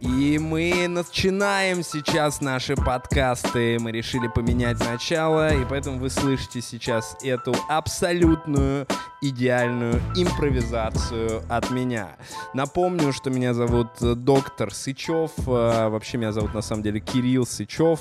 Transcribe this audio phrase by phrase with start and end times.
[0.00, 3.78] И мы начинаем сейчас наши подкасты.
[3.80, 8.86] Мы решили поменять начало, и поэтому вы слышите сейчас эту абсолютную
[9.22, 12.16] идеальную импровизацию от меня.
[12.52, 15.30] Напомню, что меня зовут доктор Сычев.
[15.46, 18.00] А, вообще меня зовут на самом деле Кирилл Сычев.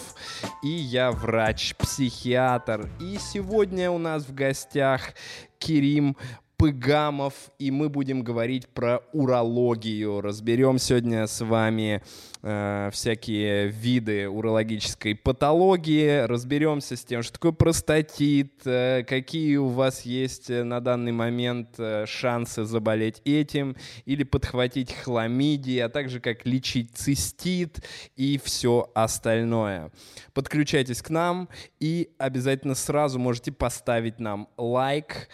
[0.64, 2.90] И я врач-психиатр.
[3.00, 5.14] И сегодня у нас в гостях
[5.60, 6.18] Кирим
[6.58, 10.22] Пыгамов, и мы будем говорить про урологию.
[10.22, 12.02] Разберем сегодня с вами
[12.46, 20.04] э, всякие виды урологической патологии, разберемся с тем, что такое простатит, э, какие у вас
[20.04, 26.92] есть э, на данный момент шансы заболеть этим или подхватить хламидии, а также как лечить
[26.94, 27.84] цистит
[28.16, 29.92] и все остальное.
[30.34, 31.50] Подключайтесь к нам
[31.80, 35.30] и обязательно сразу можете поставить нам лайк,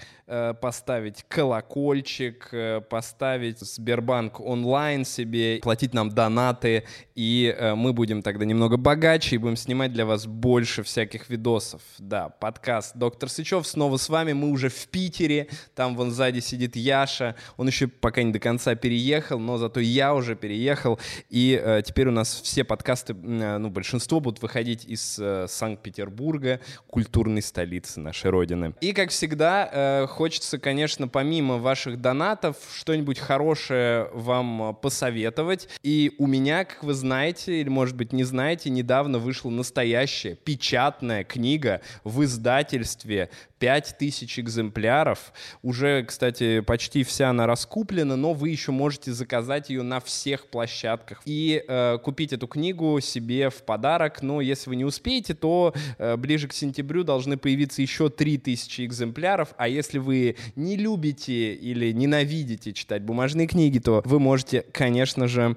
[0.62, 2.53] поставить колокольчик,
[2.89, 9.37] поставить Сбербанк онлайн себе, платить нам донаты, и э, мы будем тогда немного богаче и
[9.37, 11.81] будем снимать для вас больше всяких видосов.
[11.99, 16.76] Да, подкаст «Доктор Сычев» снова с вами, мы уже в Питере, там вон сзади сидит
[16.76, 21.81] Яша, он еще пока не до конца переехал, но зато я уже переехал, и э,
[21.85, 28.29] теперь у нас все подкасты, ну, большинство будут выходить из э, Санкт-Петербурга, культурной столицы нашей
[28.31, 28.73] Родины.
[28.81, 35.70] И, как всегда, э, хочется, конечно, помимо ваших донатов, что-нибудь хорошее вам э, посоветовать.
[35.83, 41.23] И у меня, как вы знаете, или, может быть, не знаете, недавно вышла настоящая печатная
[41.23, 43.29] книга в издательстве
[43.62, 45.31] 5000 экземпляров.
[45.62, 51.21] Уже, кстати, почти вся она раскуплена, но вы еще можете заказать ее на всех площадках
[51.26, 54.23] и э, купить эту книгу себе в подарок.
[54.23, 59.54] Но если вы не успеете, то э, ближе к сентябрю должны появиться еще 3000 экземпляров.
[59.57, 65.56] А если вы не любите или ненавидите читать бумажные книги, то вы можете, конечно же,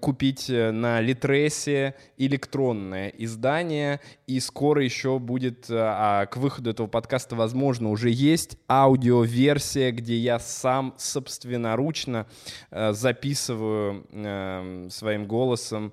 [0.00, 4.00] купить э, на Литресе электронное издание.
[4.26, 10.16] И скоро еще будет, э, а к выходу этого подкаста, возможно, уже есть аудиоверсия, где
[10.16, 12.26] я сам собственноручно
[12.72, 15.92] э, записываю э, своим голосом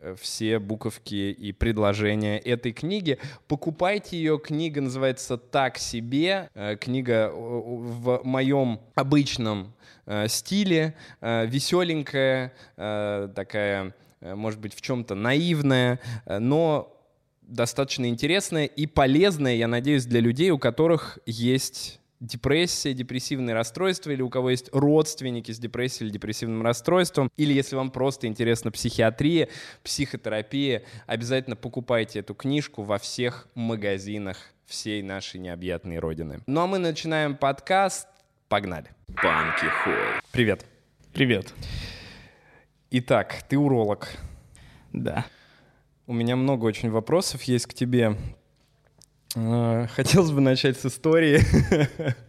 [0.00, 3.18] э, все буковки и предложения этой книги.
[3.48, 9.72] Покупайте ее, книга называется «Так себе», э, книга в моем обычном
[10.06, 16.96] э, стиле, э, веселенькая, э, такая, э, может быть, в чем-то наивная, э, но
[17.42, 24.22] достаточно интересная и полезная, я надеюсь, для людей, у которых есть депрессия, депрессивные расстройства, или
[24.22, 29.48] у кого есть родственники с депрессией или депрессивным расстройством, или если вам просто интересна психиатрия,
[29.82, 36.40] психотерапия, обязательно покупайте эту книжку во всех магазинах всей нашей необъятной родины.
[36.46, 38.06] Ну а мы начинаем подкаст.
[38.48, 38.90] Погнали.
[39.08, 39.94] Банки Холл.
[40.30, 40.64] Привет.
[41.12, 41.52] Привет.
[42.90, 44.10] Итак, ты уролог.
[44.92, 45.26] Да.
[46.12, 48.18] У меня много очень вопросов есть к тебе.
[49.34, 51.40] А, хотелось бы начать с истории.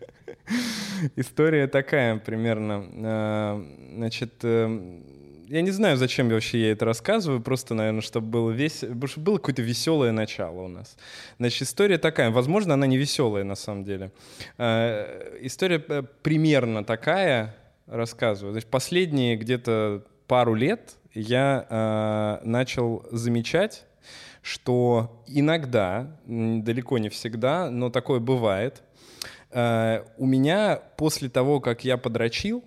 [1.17, 2.85] История такая примерно.
[2.95, 5.01] А, значит, э,
[5.49, 9.19] я не знаю, зачем вообще я это рассказываю, просто, наверное, чтобы было весь, потому что
[9.19, 10.95] было какое-то веселое начало у нас.
[11.37, 14.13] Значит, история такая, возможно, она не веселая на самом деле.
[14.57, 17.53] История э, примерно такая,
[17.87, 18.53] рассказываю.
[18.53, 23.85] Значит, последние где-то пару лет я э, начал замечать,
[24.41, 28.81] что иногда, далеко не всегда, но такое бывает,
[29.51, 32.63] э, у меня после того, как я подрочил,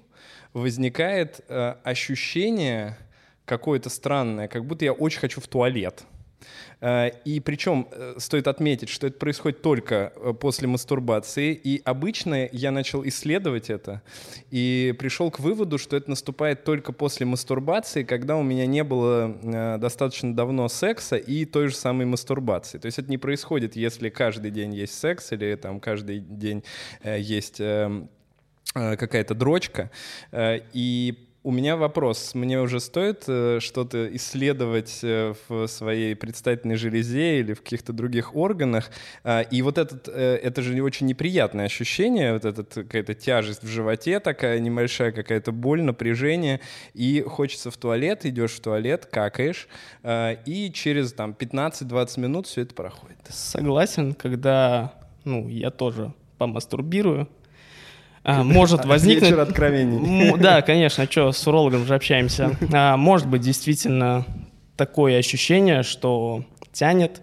[0.52, 2.96] возникает э, ощущение
[3.44, 6.04] какое-то странное, как будто я очень хочу в туалет.
[6.80, 11.52] Э, и причем э, стоит отметить, что это происходит только э, после мастурбации.
[11.52, 14.02] И обычно я начал исследовать это
[14.50, 19.78] и пришел к выводу, что это наступает только после мастурбации, когда у меня не было
[19.78, 22.78] достаточно давно секса и той же самой мастурбации.
[22.78, 26.62] То есть это не происходит, если каждый день есть секс или там каждый день
[27.04, 28.10] есть эм,
[28.74, 29.90] какая-то дрочка.
[30.32, 32.34] И у меня вопрос.
[32.34, 38.34] Мне уже стоит э, что-то исследовать э, в своей предстательной железе или в каких-то других
[38.34, 38.90] органах.
[39.22, 43.68] Э, и вот этот, э, это же очень неприятное ощущение, вот эта какая-то тяжесть в
[43.68, 46.60] животе, такая небольшая какая-то боль, напряжение.
[46.94, 49.68] И хочется в туалет, идешь в туалет, какаешь,
[50.02, 53.18] э, и через там 15-20 минут все это проходит.
[53.28, 57.35] Согласен, когда ну, я тоже помастурбирую, а,
[58.26, 59.30] может возникнуть...
[59.30, 60.36] Вечер откровений.
[60.38, 62.56] Да, конечно, что, с урологом же общаемся.
[62.72, 64.24] А, может быть действительно
[64.76, 67.22] такое ощущение, что тянет,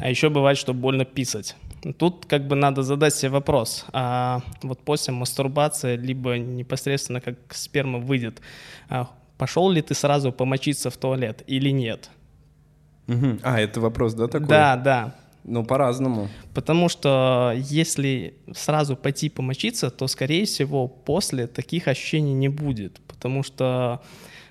[0.00, 1.56] а еще бывает, что больно писать.
[1.98, 7.98] Тут как бы надо задать себе вопрос, а вот после мастурбации, либо непосредственно как сперма
[7.98, 8.40] выйдет,
[8.88, 12.10] а пошел ли ты сразу помочиться в туалет или нет.
[13.06, 13.38] Угу.
[13.42, 14.48] А, это вопрос, да, такой?
[14.48, 15.14] Да, да.
[15.48, 16.28] Ну, по-разному.
[16.54, 23.00] Потому что если сразу пойти помочиться, то, скорее всего, после таких ощущений не будет.
[23.06, 24.02] Потому что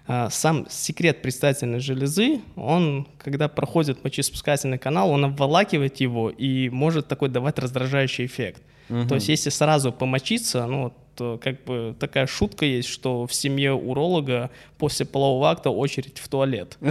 [0.08, 7.10] э, сам секрет предстательной железы, он, когда проходит мочеиспускательный канал, он обволакивает его и может
[7.10, 8.62] такой давать раздражающий эффект.
[8.90, 9.08] Угу.
[9.10, 13.74] То есть если сразу помочиться, ну, то как бы такая шутка есть, что в семье
[13.74, 16.78] уролога после полового акта очередь в туалет.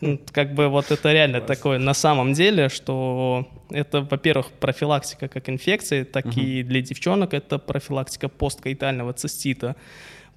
[0.00, 5.48] Ну, как бы вот это реально такое на самом деле, что это, во-первых, профилактика как
[5.48, 6.40] инфекции, так угу.
[6.40, 9.76] и для девчонок это профилактика посткаитального цистита.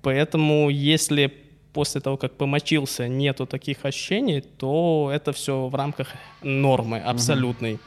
[0.02, 1.34] Поэтому если
[1.72, 6.10] после того, как помочился, нету таких ощущений, то это все в рамках
[6.42, 7.74] нормы абсолютной.
[7.74, 7.82] Угу.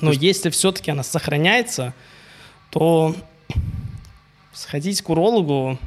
[0.00, 0.22] Но есть...
[0.22, 1.94] если все-таки она сохраняется,
[2.70, 3.14] то
[4.52, 5.78] сходить к урологу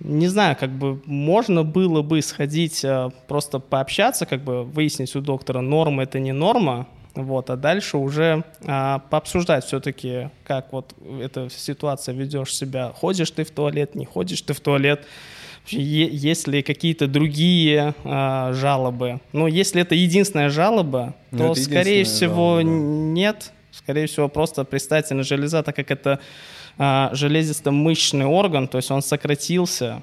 [0.00, 5.20] не знаю, как бы можно было бы сходить, э, просто пообщаться, как бы выяснить у
[5.20, 11.48] доктора, норма это не норма, вот, а дальше уже а, пообсуждать все-таки, как вот эта
[11.50, 15.04] ситуация ведешь себя, ходишь ты в туалет, не ходишь ты в туалет,
[15.66, 19.20] есть ли какие-то другие а, жалобы.
[19.32, 22.70] Ну, если это единственная жалоба, ну, то, скорее всего, жалоба, да.
[22.70, 23.52] нет.
[23.72, 26.20] Скорее всего, просто предстательная железа, так как это
[26.78, 30.02] железисто-мышечный орган, то есть он сократился.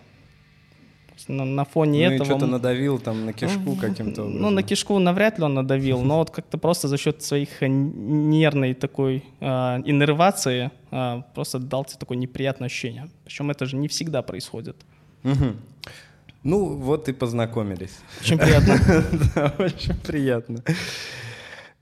[1.27, 2.27] На, на фоне ну, этого...
[2.27, 4.41] Ну что-то надавил там на кишку каким-то образом.
[4.41, 8.73] Ну, на кишку навряд ли он надавил, но вот как-то просто за счет своих нервной
[8.75, 9.45] такой э,
[9.85, 13.09] иннервации э, просто дал тебе такое неприятное ощущение.
[13.23, 14.75] Причем это же не всегда происходит.
[15.23, 15.55] Угу.
[16.43, 17.97] Ну, вот и познакомились.
[18.21, 19.53] Очень приятно.
[19.57, 20.63] Очень приятно.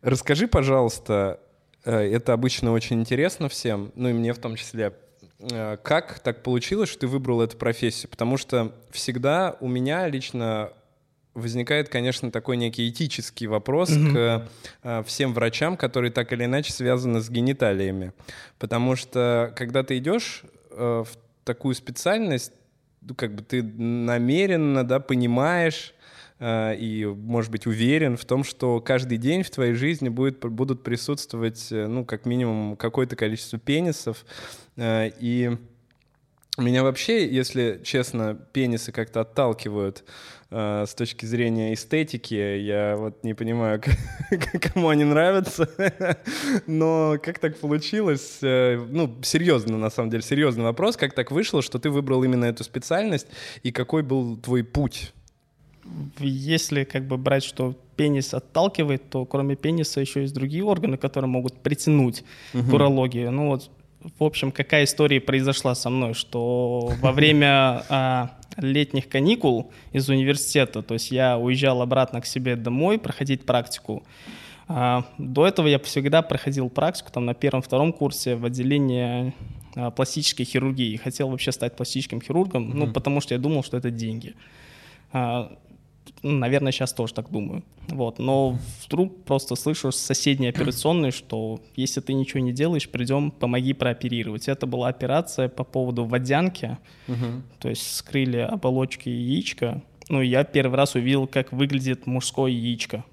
[0.02, 1.53] Расскажи, пожалуйста, Э,
[1.92, 4.94] это обычно очень интересно всем, ну и мне в том числе.
[5.40, 8.10] Э, как так получилось, что ты выбрал эту профессию?
[8.10, 10.72] Потому что всегда у меня лично
[11.34, 14.14] возникает, конечно, такой некий этический вопрос mm-hmm.
[14.14, 14.50] к
[14.84, 18.14] э, всем врачам, которые так или иначе связаны с гениталиями.
[18.60, 21.08] Потому что когда ты идешь в
[21.44, 22.52] такую специальность,
[23.02, 26.03] ну, как бы ты намеренно, да, понимаешь, Э,
[26.44, 31.72] и, может быть, уверен в том, что каждый день в твоей жизни будет, будут присутствовать,
[31.72, 34.26] э, ну, как минимум, какое-то количество пенисов.
[34.76, 35.58] Э, и
[36.58, 40.04] меня вообще, если честно, пенисы как-то отталкивают
[40.52, 42.34] э, с точки зрения эстетики.
[42.34, 43.82] Я вот не понимаю,
[44.62, 45.68] кому они нравятся.
[46.68, 48.40] Но как так получилось?
[48.42, 50.98] Э, ну, серьезно, на самом деле, серьезный вопрос.
[50.98, 53.28] Как так вышло, что ты выбрал именно эту специальность?
[53.64, 55.14] И какой был твой путь
[56.20, 61.30] если как бы брать, что пенис отталкивает, то кроме пениса еще есть другие органы, которые
[61.30, 62.24] могут притянуть
[62.54, 62.70] угу.
[62.70, 63.28] к урологии.
[63.28, 63.70] Ну вот,
[64.20, 70.82] в общем, какая история произошла со мной, что во время а, летних каникул из университета,
[70.82, 74.04] то есть я уезжал обратно к себе домой проходить практику.
[74.68, 79.34] А, до этого я всегда проходил практику там на первом-втором курсе в отделении
[79.76, 80.96] а, пластической хирургии.
[80.98, 82.76] Хотел вообще стать пластическим хирургом, mm-hmm.
[82.76, 84.36] ну потому что я думал, что это деньги.
[85.12, 85.56] А,
[86.24, 87.64] наверное, сейчас тоже так думаю.
[87.90, 88.20] Вот.
[88.20, 93.74] Но вдруг просто слышу с соседней операционной, что если ты ничего не делаешь, придем, помоги
[93.74, 94.48] прооперировать.
[94.48, 96.78] Это была операция по поводу водянки,
[97.08, 97.44] угу.
[97.60, 99.82] то есть скрыли оболочки яичка.
[100.10, 103.04] Ну, я первый раз увидел, как выглядит мужское яичко.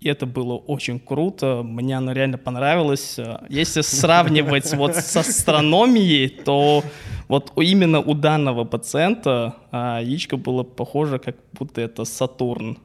[0.00, 3.18] И это было очень круто, мне оно реально понравилось.
[3.50, 6.82] Если сравнивать вот с астрономией, то
[7.28, 12.78] вот именно у данного пациента а, яичко было похоже, как будто это Сатурн.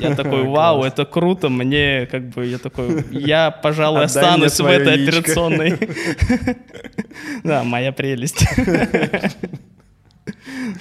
[0.00, 4.94] Я такой, вау, это круто, мне как бы, я такой, я, пожалуй, останусь в этой
[4.94, 5.78] операционной.
[7.44, 8.46] Да, моя прелесть.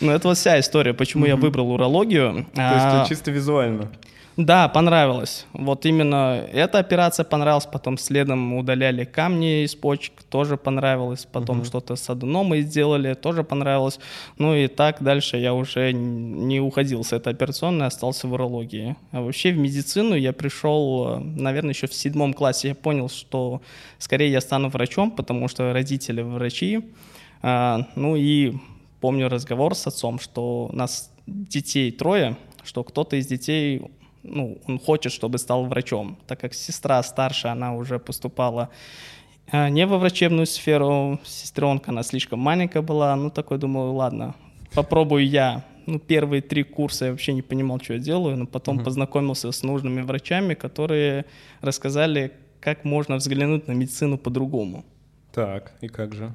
[0.02, 2.48] Ну, это вот вся история, почему я выбрал урологию.
[2.54, 3.92] То есть а, чисто визуально?
[4.38, 5.46] Да, понравилось.
[5.54, 11.66] Вот именно эта операция понравилась, потом следом удаляли камни из почек, тоже понравилось, потом угу.
[11.66, 13.98] что-то с аденомой сделали, тоже понравилось.
[14.38, 18.98] Ну и так дальше я уже не уходил с этой операционной, остался в урологии.
[19.12, 22.70] А вообще в медицину я пришел, наверное, еще в седьмом классе.
[22.70, 23.62] Я понял, что
[24.00, 26.82] скорее я стану врачом, потому что родители врачи.
[27.42, 28.54] А, ну и
[29.00, 33.82] помню разговор с отцом, что у нас детей трое, что кто-то из детей
[34.28, 38.70] ну, он хочет, чтобы стал врачом, так как сестра старшая, она уже поступала
[39.52, 44.36] а, не во врачебную сферу, сестренка, она слишком маленькая была, ну, такой, думаю, ладно,
[44.74, 45.64] попробую я.
[45.86, 48.84] Ну, первые три курса я вообще не понимал, что я делаю, но потом uh-huh.
[48.84, 51.26] познакомился с нужными врачами, которые
[51.62, 54.84] рассказали, как можно взглянуть на медицину по-другому.
[55.32, 56.32] Так, и как же?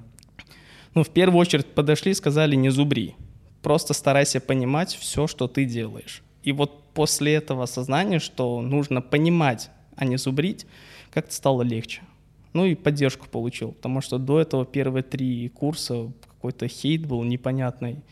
[0.95, 3.17] Ну, в первую очередь подошли и сказали, не зубри.
[3.61, 6.23] просто старайся понимать все, что ты делаешь.
[6.43, 10.67] И вот после этого осознания, что нужно понимать, а не зубрить,
[11.11, 12.03] как-то стало легче.
[12.53, 18.03] Ну и поддержку получил, потому что до этого первые три курса какой-то хейт был непонятный.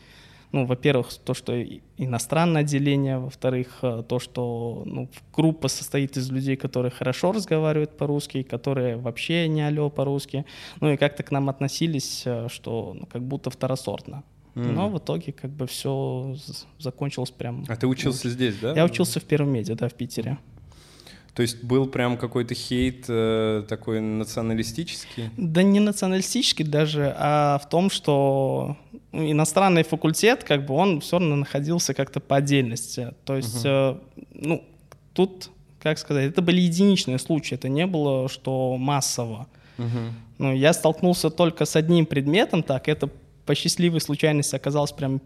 [0.51, 1.61] Ну, во-первых, то, что
[1.97, 8.41] иностранное отделение, во-вторых, э, то, что ну, группа состоит из людей, которые хорошо разговаривают по-русски,
[8.41, 10.45] которые вообще не алло по-русски,
[10.81, 14.23] ну и как-то к нам относились, э, что ну, как будто второсортно.
[14.59, 14.71] Mm.
[14.71, 16.35] Но в итоге как бы все
[16.79, 17.65] закончилось прям...
[17.67, 18.73] А ты учился ну, здесь, да?
[18.73, 20.37] Я учился в Первом меди, да, в Питере.
[21.33, 25.29] То есть был прям какой-то хейт э, такой националистический?
[25.37, 28.75] Да не националистический даже, а в том, что
[29.13, 33.13] иностранный факультет, как бы он все равно находился как-то по отдельности.
[33.23, 34.01] То есть, uh-huh.
[34.15, 34.63] э, ну,
[35.13, 35.49] тут,
[35.79, 39.47] как сказать, это были единичные случаи, это не было, что массово.
[39.77, 40.11] Uh-huh.
[40.39, 43.09] Ну, я столкнулся только с одним предметом, так, это
[43.49, 45.21] по счастливой случайности оказался прям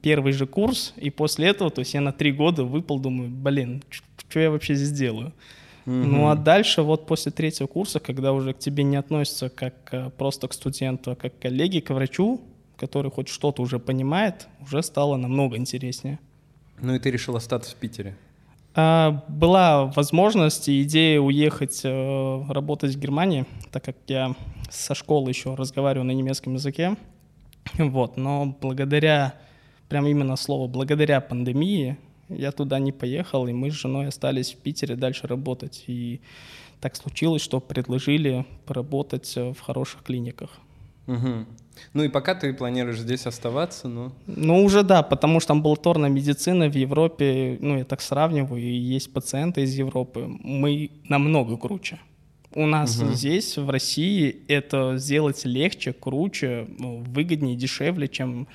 [0.00, 3.82] первый же курс, и после этого, то есть я на три года выпал, думаю, блин,
[3.90, 5.34] что я вообще здесь делаю?
[5.84, 6.04] Mm-hmm.
[6.04, 10.08] Ну а дальше вот после третьего курса, когда уже к тебе не относятся как э,
[10.16, 12.40] просто к студенту, а как к коллеге, к врачу,
[12.78, 16.20] который хоть что-то уже понимает, уже стало намного интереснее.
[16.80, 18.16] Ну и ты решил остаться в Питере?
[18.76, 24.34] А, была возможность и идея уехать э, работать в Германии, так как я
[24.70, 26.96] со школы еще разговариваю на немецком языке.
[27.74, 29.34] Вот, но благодаря,
[29.88, 31.96] прям именно слово благодаря пандемии,
[32.28, 35.84] я туда не поехал, и мы с женой остались в Питере дальше работать.
[35.86, 36.20] И
[36.80, 40.50] так случилось, что предложили поработать в хороших клиниках.
[41.06, 41.46] Угу.
[41.94, 44.12] Ну и пока ты планируешь здесь оставаться, ну...
[44.26, 49.12] Ну уже да, потому что амбулаторная медицина в Европе, ну я так сравниваю, и есть
[49.12, 51.98] пациенты из Европы, мы намного круче.
[52.54, 53.12] У нас угу.
[53.12, 58.48] здесь, в России, это сделать легче, круче, ну, выгоднее, дешевле, чем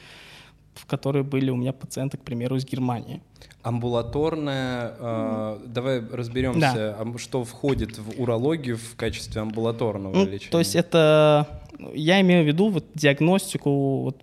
[0.76, 3.22] в которые были у меня пациенты, к примеру, из Германии.
[3.62, 7.18] Амбулаторная, э, давай разберемся, да.
[7.18, 10.52] что входит в урологию в качестве амбулаторного ну, лечения.
[10.52, 11.62] То есть это,
[11.94, 14.22] я имею в виду вот диагностику, вот,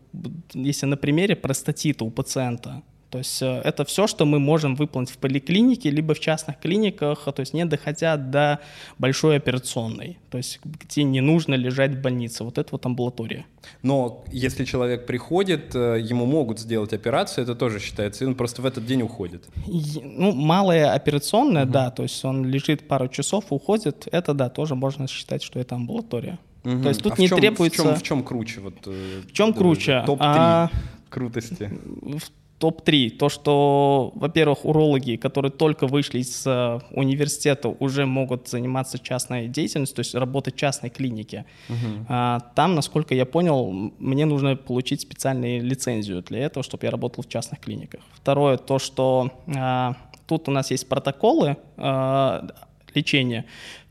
[0.52, 2.82] если на примере простатита у пациента.
[3.10, 7.24] То есть э, это все, что мы можем выполнить в поликлинике, либо в частных клиниках,
[7.24, 8.60] то есть не доходя до
[8.98, 12.44] большой операционной, то есть где не нужно лежать в больнице.
[12.44, 13.44] Вот это вот амбулатория.
[13.82, 18.62] Но если человек приходит, э, ему могут сделать операцию, это тоже считается, и он просто
[18.62, 19.42] в этот день уходит.
[19.66, 21.72] Ну, малая операционная, угу.
[21.72, 25.74] да, то есть он лежит пару часов, уходит, это да, тоже можно считать, что это
[25.74, 26.38] амбулатория.
[26.64, 26.82] Угу.
[26.82, 27.82] То есть тут а не чем, требуется...
[27.82, 28.60] В чем, в чем круче?
[28.60, 30.02] Вот, э, в чем круче?
[30.06, 30.70] Топ-3 а...
[31.08, 31.70] крутости.
[32.02, 32.22] В
[32.60, 33.10] топ-3.
[33.16, 39.96] То, что, во-первых, урологи, которые только вышли из э, университета, уже могут заниматься частной деятельностью,
[39.96, 41.46] то есть работать в частной клинике.
[41.68, 42.04] Uh-huh.
[42.08, 47.24] А, там, насколько я понял, мне нужно получить специальную лицензию для этого, чтобы я работал
[47.24, 48.00] в частных клиниках.
[48.12, 52.46] Второе, то, что а, тут у нас есть протоколы а,
[52.94, 53.46] лечения,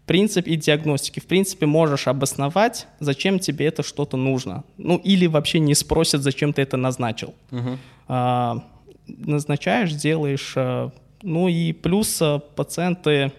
[0.05, 1.19] принцип и диагностики.
[1.19, 4.63] В принципе, можешь обосновать, зачем тебе это что-то нужно.
[4.77, 7.33] Ну, или вообще не спросят, зачем ты это назначил.
[7.49, 7.77] Uh-huh.
[8.09, 8.63] А,
[9.07, 10.53] назначаешь, делаешь.
[10.55, 13.31] А, ну и плюс а, пациенты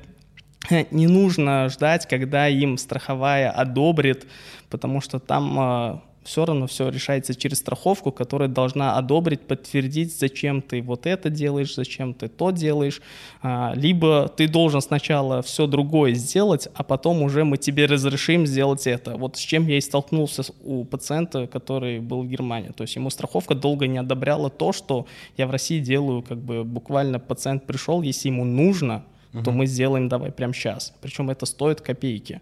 [0.91, 4.27] не нужно ждать, когда им страховая одобрит,
[4.71, 10.81] потому что там все равно все решается через страховку, которая должна одобрить, подтвердить, зачем ты
[10.81, 13.03] вот это делаешь, зачем ты то делаешь.
[13.43, 18.87] А, либо ты должен сначала все другое сделать, а потом уже мы тебе разрешим сделать
[18.87, 19.17] это.
[19.17, 22.71] Вот с чем я и столкнулся у пациента, который был в Германии.
[22.71, 25.07] То есть ему страховка долго не одобряла то, что
[25.37, 29.43] я в России делаю, как бы буквально пациент пришел, если ему нужно, угу.
[29.43, 30.93] то мы сделаем давай прямо сейчас.
[31.01, 32.41] Причем это стоит копейки.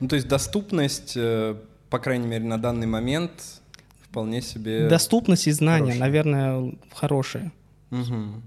[0.00, 1.56] Ну, то есть доступность э,
[1.90, 3.32] по крайней мере, на данный момент
[4.08, 4.88] вполне себе...
[4.88, 6.00] Доступность и знания, хорошие.
[6.00, 7.52] наверное, хорошие.
[7.90, 8.42] Угу.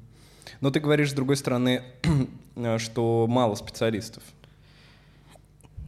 [0.61, 1.83] Но ты говоришь, с другой стороны,
[2.77, 4.23] что мало специалистов.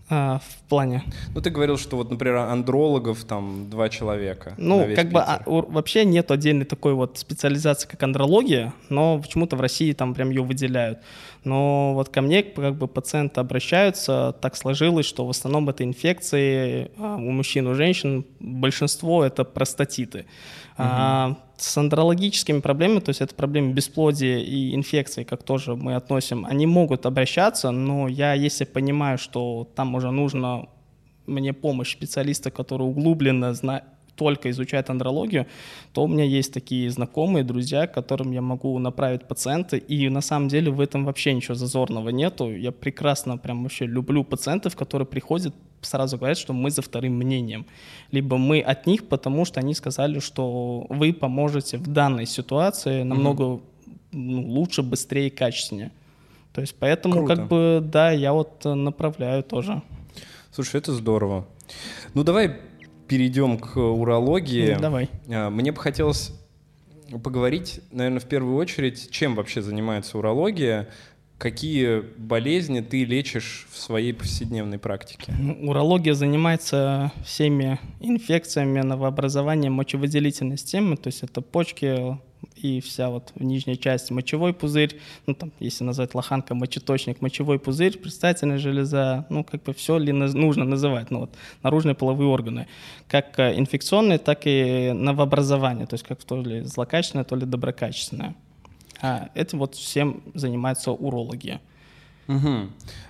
[0.08, 1.04] А, в плане?
[1.34, 4.54] Ну, ты говорил, что вот, например, андрологов там два человека.
[4.58, 9.62] Ну, как бы а, вообще нет отдельной такой вот специализации, как андрология, но почему-то в
[9.62, 11.00] России там прям ее выделяют.
[11.44, 16.92] Но вот ко мне как бы пациенты обращаются, так сложилось, что в основном это инфекции
[17.00, 20.20] а, у мужчин, у женщин, большинство это простатиты.
[20.20, 20.26] Угу.
[20.78, 26.46] А, с андрологическими проблемами, то есть это проблемы бесплодия и инфекции, как тоже мы относим,
[26.46, 30.68] они могут обращаться, но я, если понимаю, что там уже нужно
[31.28, 33.84] мне помощь специалиста, который углубленно знает,
[34.16, 35.46] только изучает андрологию,
[35.94, 40.48] то у меня есть такие знакомые, друзья, которым я могу направить пациента, и на самом
[40.48, 42.50] деле в этом вообще ничего зазорного нету.
[42.50, 45.54] Я прекрасно прям вообще люблю пациентов, которые приходят
[45.86, 47.66] сразу говорят, что мы за вторым мнением.
[48.12, 53.44] Либо мы от них, потому что они сказали, что вы поможете в данной ситуации намного
[53.44, 53.62] mm-hmm.
[54.12, 55.92] ну, лучше, быстрее и качественнее.
[56.54, 57.36] То есть поэтому Круто.
[57.36, 59.82] как бы, да, я вот направляю тоже.
[60.52, 61.46] Слушай, это здорово.
[62.14, 62.58] Ну давай
[63.08, 64.74] перейдем к урологии.
[64.76, 65.10] Ну, давай.
[65.30, 66.32] А, мне бы хотелось
[67.24, 70.90] поговорить, наверное, в первую очередь, чем вообще занимается урология,
[71.38, 75.34] какие болезни ты лечишь в своей повседневной практике?
[75.38, 82.18] Ну, урология занимается всеми инфекциями новообразования мочевыделительной системы, то есть это почки,
[82.56, 87.60] и вся вот в нижней части мочевой пузырь, ну там, если назвать лоханка, мочеточник, мочевой
[87.60, 92.68] пузырь, предстательная железа, ну как бы все ли нужно называть, ну вот наружные половые органы,
[93.08, 98.36] как э, инфекционные, так и новообразование, то есть как то ли злокачественное, то ли доброкачественное.
[99.02, 101.60] А этим вот всем занимаются урологи.
[102.28, 102.70] Угу.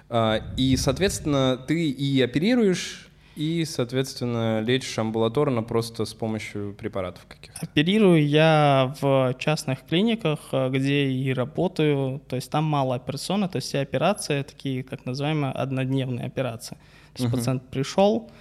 [0.09, 7.59] А, и, соответственно, ты и оперируешь и, соответственно, лечишь амбулаторно просто с помощью препаратов каких-то?
[7.61, 13.57] Оперирую я в частных клиниках, э, где и работаю, то есть там мало операционно, то
[13.57, 16.75] есть все операции такие, как называемые, однодневные операции.
[17.13, 17.37] То есть угу.
[17.37, 18.31] пациент пришел,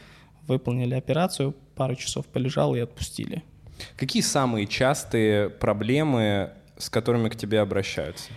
[0.46, 3.42] выполнили операцию, пару часов полежал и отпустили.
[3.96, 6.52] Какие самые частые проблемы,
[6.84, 8.30] с которыми к тебе обращаются?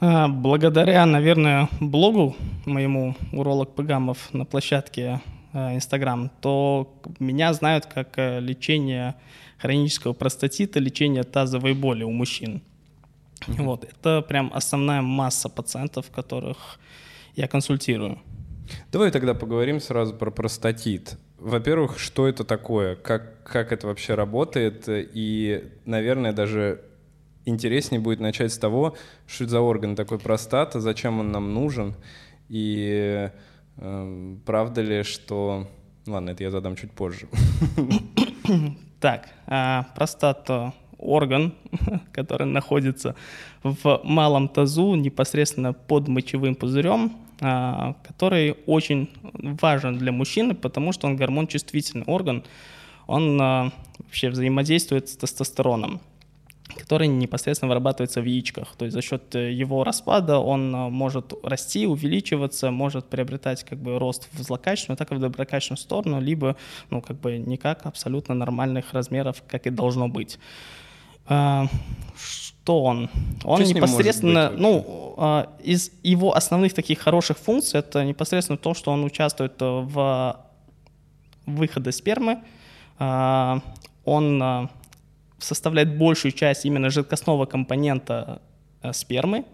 [0.00, 5.20] А, благодаря, наверное, блогу моему «Уролог Пыгамов» на площадке
[5.56, 9.14] Э, Инстаграм, то меня знают как э, лечение
[9.56, 12.62] хронического простатита, лечение тазовой боли у мужчин.
[13.40, 13.62] Mm-hmm.
[13.62, 16.78] Вот, это прям основная масса пациентов, которых
[17.36, 18.18] я консультирую.
[18.92, 21.16] Давай тогда поговорим сразу про простатит.
[21.38, 26.82] Во-первых, что это такое, как, как это вообще работает, и, наверное, даже
[27.46, 31.94] интереснее будет начать с того, что это за орган такой простата, зачем он нам нужен,
[32.48, 33.30] и
[33.78, 35.68] Эм, правда ли, что...
[36.06, 37.28] Ладно, это я задам чуть позже.
[38.98, 41.52] Так, а, простата орган,
[42.12, 43.14] который находится
[43.62, 49.10] в малом тазу, непосредственно под мочевым пузырем, а, который очень
[49.60, 52.42] важен для мужчины, потому что он гормон чувствительный орган,
[53.06, 56.00] он а, вообще взаимодействует с тестостероном
[56.74, 58.74] который непосредственно вырабатывается в яичках.
[58.76, 63.78] То есть за счет э, его распада он э, может расти, увеличиваться, может приобретать как
[63.78, 66.56] бы рост в злокачественную, так и в доброкачественную сторону, либо
[66.90, 70.38] ну как бы никак абсолютно нормальных размеров, как и должно быть.
[71.28, 71.66] А,
[72.16, 73.10] что он?
[73.44, 78.92] Он что непосредственно, ну, а, из его основных таких хороших функций это непосредственно то, что
[78.92, 80.36] он участвует в
[81.46, 82.40] выходе спермы,
[82.98, 83.60] а,
[84.04, 84.68] он
[85.38, 88.40] составляет большую часть именно жидкостного компонента
[88.82, 89.44] э, спермы,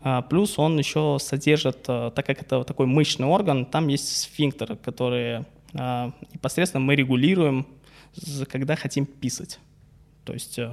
[0.00, 4.76] а, Плюс он еще содержит, э, так как это такой мышечный орган, там есть сфинктер,
[4.76, 7.66] который а, непосредственно мы регулируем,
[8.48, 9.58] когда хотим писать.
[10.24, 10.72] То есть э,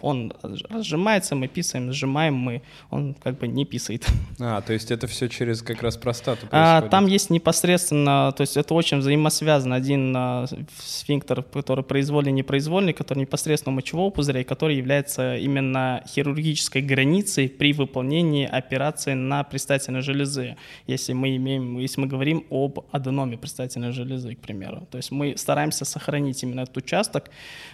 [0.00, 4.06] он разжимается, мы писаем, сжимаем мы, он как бы не писает.
[4.38, 8.56] А, то есть это все через как раз простату а, Там есть непосредственно, то есть
[8.56, 9.74] это очень взаимосвязано.
[9.74, 10.46] Один а,
[10.78, 17.72] сфинктер, который произвольный, непроизвольный, который непосредственно у мочевого пузыря, который является именно хирургической границей при
[17.72, 20.56] выполнении операции на предстательной железы.
[20.86, 24.86] Если мы имеем, если мы говорим об аденоме предстательной железы, к примеру.
[24.90, 27.30] То есть мы стараемся сохранить именно этот участок,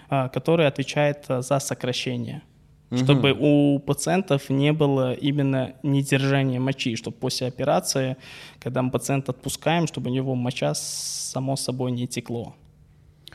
[0.09, 2.06] а, который отвечает а, за сокращение
[2.91, 2.99] угу.
[2.99, 8.17] чтобы у пациентов не было именно недержания мочи, чтобы после операции,
[8.61, 12.55] когда мы пациента отпускаем, чтобы у него моча само собой не текло.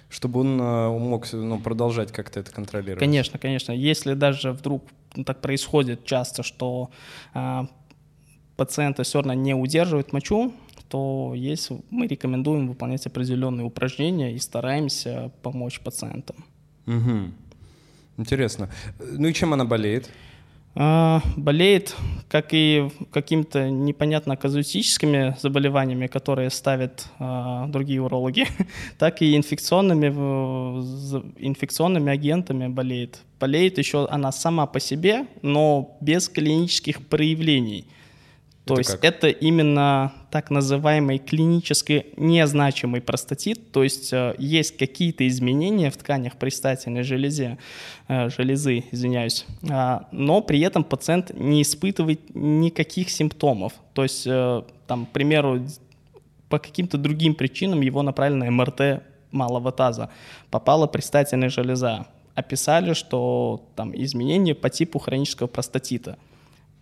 [0.09, 2.99] Чтобы он а, мог ну, продолжать как-то это контролировать.
[2.99, 3.71] Конечно, конечно.
[3.71, 4.83] Если даже вдруг
[5.25, 6.89] так происходит часто, что
[7.33, 7.67] а,
[8.57, 10.53] пациенты все равно не удерживают мочу,
[10.89, 16.43] то есть мы рекомендуем выполнять определенные упражнения и стараемся помочь пациентам.
[16.85, 17.31] Угу.
[18.17, 18.69] Интересно.
[18.99, 20.09] Ну и чем она болеет?
[20.73, 21.95] А, болеет,
[22.29, 28.47] как и какими-то непонятно казуистическими заболеваниями, которые ставят а, другие урологи,
[28.97, 30.07] так и инфекционными,
[31.39, 33.19] инфекционными агентами болеет.
[33.39, 37.85] Болеет еще она сама по себе, но без клинических проявлений–
[38.65, 39.03] то это есть как?
[39.03, 46.37] это именно так называемый клинически незначимый простатит, то есть э, есть какие-то изменения в тканях
[46.37, 47.57] предстательной железы,
[48.07, 53.73] э, железы, извиняюсь, э, но при этом пациент не испытывает никаких симптомов.
[53.93, 55.65] То есть, э, там, к примеру,
[56.47, 60.11] по каким-то другим причинам его направили на МРТ малого таза,
[60.51, 66.19] попала предстательная железа, описали, что там изменения по типу хронического простатита–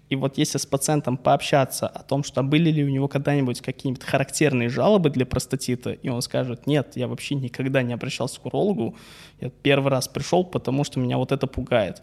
[0.10, 4.04] И вот если с пациентом пообщаться о том, что были ли у него когда-нибудь какие-нибудь
[4.04, 8.96] характерные жалобы для простатита, и он скажет, нет, я вообще никогда не обращался к урологу,
[9.40, 12.02] я первый раз пришел, потому что меня вот это пугает.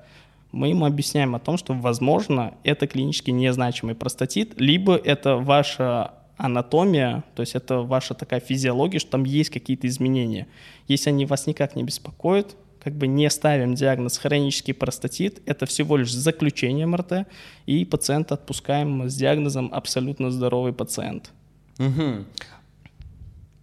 [0.53, 7.25] Мы ему объясняем о том, что, возможно, это клинически незначимый простатит, либо это ваша анатомия,
[7.35, 10.47] то есть это ваша такая физиология, что там есть какие-то изменения.
[10.87, 12.57] Если они вас никак не беспокоят,
[12.87, 17.27] как бы не ставим диагноз хронический простатит, это всего лишь заключение МРТ,
[17.67, 21.33] и пациента отпускаем с диагнозом абсолютно здоровый пациент.
[21.81, 22.25] Угу.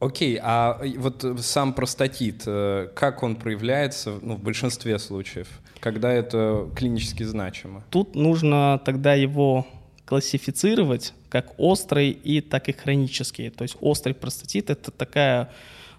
[0.02, 5.48] Окей, а вот сам простатит, э, как он проявляется ну, в большинстве случаев,
[5.80, 7.86] когда это клинически значимо?
[7.92, 9.66] Тут нужно тогда его
[10.04, 13.50] классифицировать как острый и так и хронический.
[13.52, 15.50] То есть острый простатит— это такая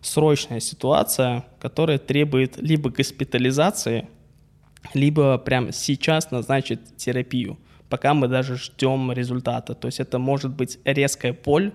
[0.04, 4.08] срочная ситуация, которая требует либо госпитализации,
[4.92, 9.74] либо прямо сейчас назначить терапию, пока мы даже ждем результата.
[9.74, 11.72] То есть это может быть резкая боль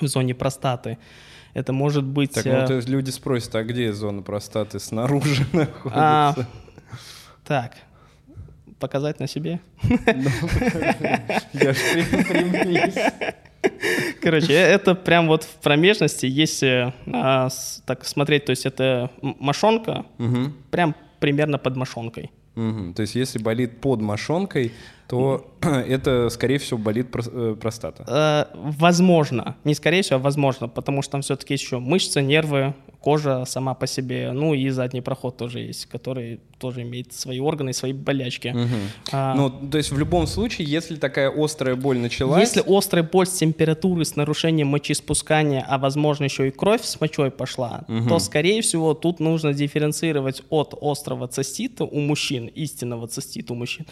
[0.00, 0.98] в зоне простаты,
[1.52, 2.32] это может быть...
[2.32, 5.92] Так, ну, э, то есть люди спросят, а где зона простаты снаружи находится?
[5.94, 6.34] А,
[7.44, 7.76] так,
[8.80, 9.60] показать на себе?
[9.82, 9.90] Ну,
[11.52, 13.34] я ж
[14.20, 19.10] Короче, э, это прям вот в промежности, если а, с, так смотреть, то есть это
[19.20, 20.52] мошонка, угу.
[20.70, 22.30] прям примерно под мошонкой.
[22.56, 22.94] Угу.
[22.94, 24.72] То есть если болит под мошонкой,
[25.08, 28.04] то это, скорее всего, болит э, простата.
[28.06, 29.56] Э, возможно.
[29.64, 33.86] Не скорее всего, а возможно, потому что там все-таки еще мышцы, нервы, кожа сама по
[33.86, 38.48] себе, ну и задний проход тоже есть, который тоже имеет свои органы, свои болячки.
[38.48, 39.12] Угу.
[39.12, 42.40] А, ну, то есть в любом случае, если такая острая боль началась...
[42.40, 47.30] Если острая боль с температурой, с нарушением мочеиспускания, а возможно еще и кровь с мочой
[47.30, 48.08] пошла, угу.
[48.08, 53.84] то, скорее всего, тут нужно дифференцировать от острого цистита у мужчин, истинного цистита у мужчин,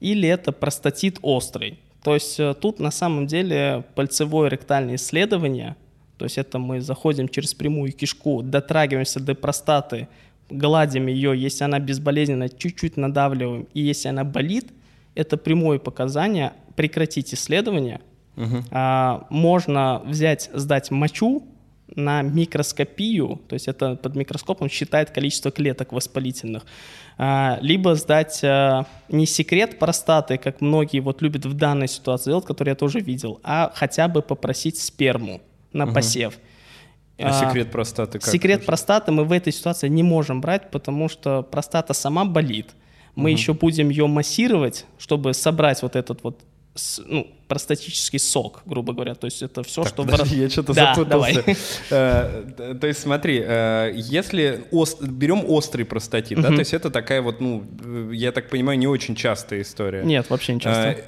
[0.00, 1.78] или это простатит острый.
[2.02, 5.76] То есть э, тут на самом деле пальцевое ректальное исследование,
[6.16, 10.08] то есть это мы заходим через прямую кишку, дотрагиваемся до простаты,
[10.50, 14.72] гладим ее, если она безболезненна, чуть-чуть надавливаем, и если она болит,
[15.14, 18.00] это прямое показание прекратить исследование.
[18.36, 18.64] Угу.
[18.70, 21.44] А, можно взять, сдать мочу,
[21.98, 26.64] на микроскопию, то есть это под микроскопом считает количество клеток воспалительных,
[27.18, 32.46] а, либо сдать а, не секрет простаты, как многие вот любят в данной ситуации делать,
[32.46, 35.94] который я тоже видел, а хотя бы попросить сперму на угу.
[35.94, 36.38] посев.
[37.18, 38.30] А, а секрет простаты как?
[38.30, 42.70] Секрет простаты мы в этой ситуации не можем брать, потому что простата сама болит.
[43.16, 43.38] Мы угу.
[43.38, 46.40] еще будем ее массировать, чтобы собрать вот этот вот
[47.06, 49.14] ну, простатический сок, грубо говоря.
[49.14, 50.04] То есть это все, так, что...
[50.04, 51.44] Подожди, я что-то да, запутался.
[51.90, 54.64] Э, то есть смотри, э, если
[55.00, 57.64] берем острый простатит, да, то есть это такая вот, ну,
[58.12, 60.02] я так понимаю, не очень частая история.
[60.02, 61.00] Нет, вообще не часто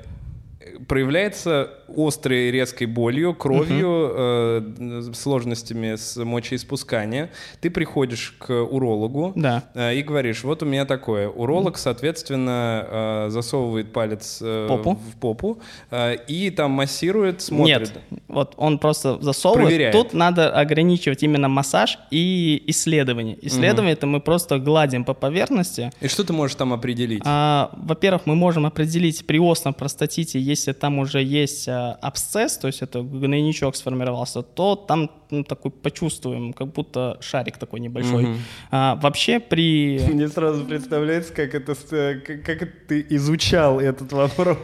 [0.61, 4.14] э, проявляется острой резкой болью, кровью, угу.
[4.16, 7.31] э, сложностями с мочеиспускания.
[7.61, 9.64] Ты приходишь к урологу да.
[9.74, 11.29] э, и говоришь, вот у меня такое.
[11.29, 14.92] Уролог, соответственно, э, засовывает палец э, попу.
[14.94, 15.59] в попу
[15.90, 17.92] э, и там массирует, смотрит.
[18.11, 19.68] Нет, вот он просто засовывает.
[19.68, 19.92] Проверяет.
[19.92, 23.37] Тут надо ограничивать именно массаж и исследование.
[23.42, 23.98] Исследование угу.
[23.98, 25.90] это мы просто гладим по поверхности.
[26.00, 27.22] И что ты можешь там определить?
[27.24, 32.66] А, во-первых, мы можем определить при остром простатите, если там уже есть а, абсцесс, то
[32.66, 38.25] есть это гнойничок сформировался, то там ну, такой почувствуем, как будто шарик такой небольшой.
[38.25, 38.35] Угу.
[38.71, 40.01] А, вообще при...
[40.12, 44.59] Мне сразу представляется, как это, как, как ты изучал этот вопрос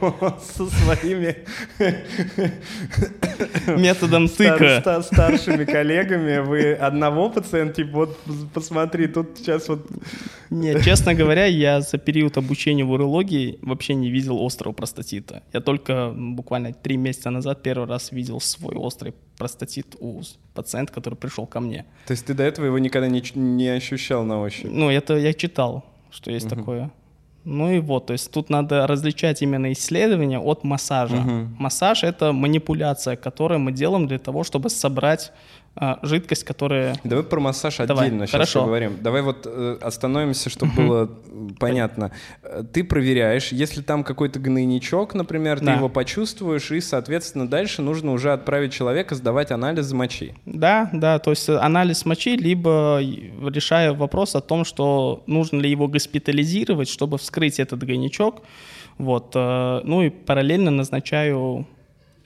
[0.57, 1.37] со своими...
[3.77, 4.81] Методом тыка.
[4.81, 6.39] Стар, старшими коллегами.
[6.39, 8.19] Вы одного пациента, типа, вот
[8.53, 9.87] посмотри, тут сейчас вот...
[10.51, 15.43] Нет, честно говоря, я за период обучения в урологии вообще не видел острого простатита.
[15.53, 20.23] Я только буквально три месяца назад первый раз видел свой острый простатит у
[20.55, 21.85] пациента, который пришел ко мне.
[22.07, 24.71] То есть ты до этого его никогда не, не ощущал на ощупь?
[24.71, 26.57] Ну, это я читал, что есть угу.
[26.57, 26.91] такое.
[27.45, 31.17] Ну и вот, то есть тут надо различать именно исследование от массажа.
[31.17, 31.57] Угу.
[31.59, 35.33] Массаж— это манипуляция, которую мы делаем для того, чтобы собрать
[35.79, 36.97] а, жидкость, которая...
[37.05, 38.07] Давай про массаж Давай.
[38.07, 38.61] отдельно сейчас Хорошо.
[38.61, 38.97] поговорим.
[39.03, 41.11] Давай вот э, остановимся, чтобы было
[41.59, 42.13] понятно.
[42.73, 48.33] Ты проверяешь, если там какой-то гнойничок, например, ты его почувствуешь, и, соответственно, дальше нужно уже
[48.33, 50.35] отправить человека сдавать анализ мочи.
[50.47, 55.89] Да, да, то есть анализ мочи, либо решая вопрос о том, что нужно ли его
[55.89, 58.43] госпитализировать, чтобы вскрыть этот гнойничок,
[58.97, 61.67] вот, э, ну и параллельно назначаю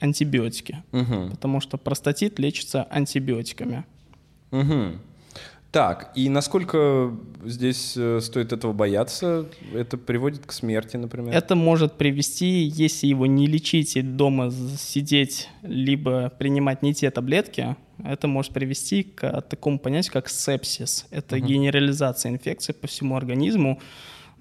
[0.01, 1.29] антибиотики, угу.
[1.29, 3.85] потому что простатит лечится антибиотиками.
[4.51, 4.99] Угу.
[5.71, 9.45] Так, и насколько здесь э, стоит этого бояться?
[9.73, 11.33] Это приводит к смерти, например?
[11.33, 17.77] Это может привести, если его не лечить и дома сидеть, либо принимать не те таблетки,
[18.03, 21.05] это может привести к такому понятию, как сепсис.
[21.09, 21.45] Это угу.
[21.45, 23.79] генерализация инфекции по всему организму,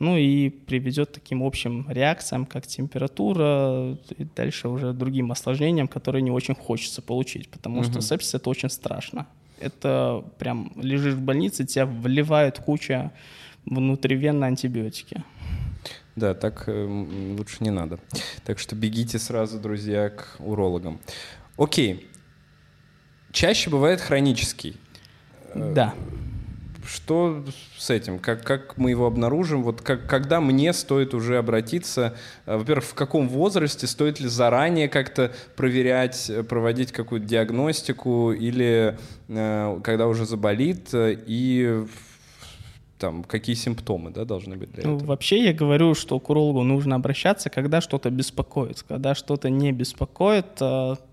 [0.01, 6.23] ну и приведет к таким общим реакциям, как температура, и дальше уже другим осложнениям, которые
[6.23, 7.85] не очень хочется получить, потому угу.
[7.85, 9.27] что сепсис это очень страшно
[9.61, 13.13] это прям лежишь в больнице, тебя вливают куча
[13.67, 15.23] внутривенно антибиотики.
[16.17, 16.85] Да, так э,
[17.39, 18.01] лучше не надо.
[18.45, 20.99] Так что бегите сразу, друзья, к урологам.
[21.57, 22.09] Окей.
[23.33, 24.77] Чаще бывает хронический.
[25.55, 25.95] Да.
[26.93, 27.45] Что
[27.79, 28.19] с этим?
[28.19, 29.63] Как, как мы его обнаружим?
[29.63, 32.17] Вот как, когда мне стоит уже обратиться?
[32.47, 33.87] Э, во-первых, в каком возрасте?
[33.87, 38.33] Стоит ли заранее как-то проверять, э, проводить какую-то диагностику?
[38.33, 38.99] Или
[39.29, 40.89] э, когда уже заболит?
[40.93, 41.85] И
[42.99, 45.09] там, какие симптомы да, должны быть для ну, этого?
[45.11, 48.83] Вообще я говорю, что к урологу нужно обращаться, когда что-то беспокоит.
[48.83, 50.61] Когда что-то не беспокоит,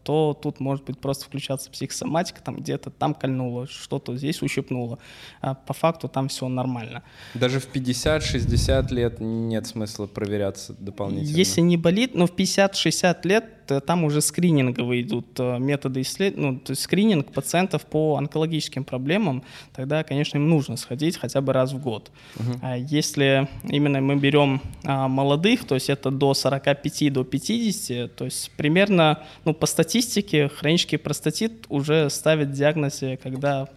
[0.07, 4.99] то тут может быть просто включаться психосоматика, там где-то там кольнуло, что-то здесь ущипнуло.
[5.41, 7.03] А по факту там все нормально.
[7.33, 11.35] Даже в 50-60 лет нет смысла проверяться дополнительно?
[11.35, 16.51] Если не болит, но в 50-60 лет э, там уже скрининговые идут э, методы исследования,
[16.51, 19.43] ну, то есть скрининг пациентов по онкологическим проблемам,
[19.75, 22.11] тогда, конечно, им нужно сходить хотя бы раз в год.
[22.39, 22.65] Угу.
[22.77, 28.51] Если именно мы берем а, молодых, то есть это до 45, до 50, то есть
[28.55, 33.67] примерно, ну, по статистике статистике хронический простатит уже ставит диагноз, когда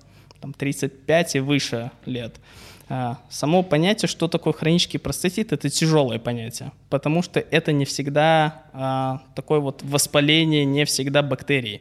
[0.41, 2.41] там, 35 и выше лет.
[2.89, 8.65] А, само понятие, что такое хронический простатит, это тяжелое понятие, потому что это не всегда
[8.73, 11.81] а, такое вот воспаление, не всегда бактерии,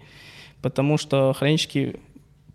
[0.61, 1.95] потому что хронический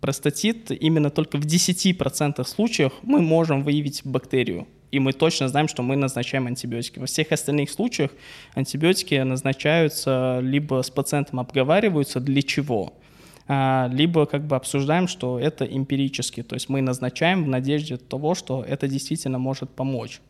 [0.00, 5.82] простатит именно только в 10% случаев мы можем выявить бактерию и мы точно знаем, что
[5.82, 7.00] мы назначаем антибиотики.
[7.00, 8.12] Во всех остальных случаях
[8.54, 12.92] антибиотики назначаются либо с пациентом обговариваются для чего,
[13.48, 18.36] а, либо как бы обсуждаем, что это эмпирически, то есть мы назначаем в надежде того,
[18.36, 20.20] что это действительно может помочь.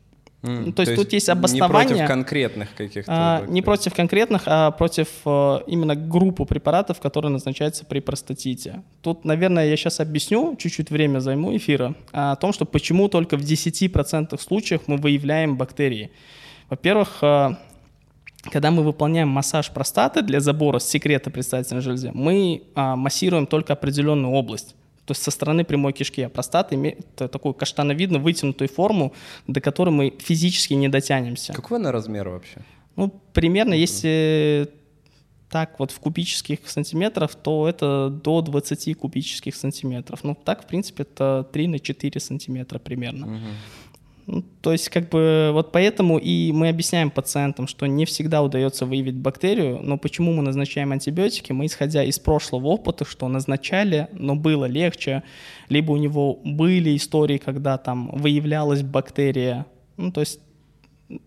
[0.45, 1.89] Mm, то, есть то есть тут есть обоснование.
[1.89, 3.11] Не против конкретных каких-то.
[3.11, 8.83] А, не против конкретных, а против а, именно группы препаратов, которые назначаются при простатите.
[9.01, 13.39] Тут, наверное, я сейчас объясню, чуть-чуть время займу эфира, а, о том, что почему только
[13.39, 16.11] в 10% случаях мы выявляем бактерии.
[16.69, 17.59] Во-первых, а,
[18.51, 24.35] когда мы выполняем массаж простаты для забора секрета предстательной железы, мы а, массируем только определенную
[24.35, 29.13] область то есть со стороны прямой кишки, а простата имеет такую каштановидную вытянутую форму,
[29.47, 31.53] до которой мы физически не дотянемся.
[31.53, 32.65] Какой она размер вообще?
[32.97, 34.71] Ну, примерно, если
[35.51, 40.21] так вот в кубических сантиметров, то это до 20 кубических сантиметров.
[40.25, 43.27] Ну, так, в принципе, это 3 на 4 сантиметра примерно.
[43.27, 43.47] Угу.
[44.27, 48.87] Ну, то есть, как бы, вот поэтому и мы объясняем пациентам, что не всегда удается
[48.87, 51.53] выявить бактерию, но почему мы назначаем антибиотики?
[51.53, 55.23] Мы, исходя из прошлого опыта, что назначали, но было легче,
[55.69, 59.67] либо у него были истории, когда там выявлялась бактерия,
[59.99, 60.41] ну, то есть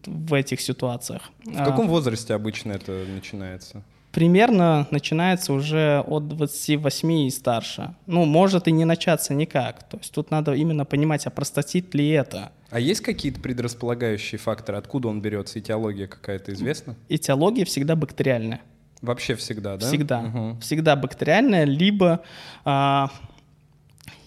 [0.06, 1.30] в этих ситуациях.
[1.46, 3.84] В каком а, возрасте обычно это начинается?
[4.18, 7.94] Примерно начинается уже от 28 и старше.
[8.08, 9.88] Ну, может и не начаться никак.
[9.88, 12.52] То есть тут надо именно понимать, а простатит ли это.
[12.72, 14.80] А есть какие-то предрасполагающие факторы?
[14.80, 15.60] Откуда он берется?
[15.60, 16.96] Этиология какая-то известна?
[17.10, 18.62] Этиология всегда бактериальная.
[19.04, 19.86] Вообще всегда, да?
[19.86, 20.22] Всегда.
[20.22, 20.62] Угу.
[20.62, 22.24] Всегда бактериальная, либо
[22.66, 23.12] а,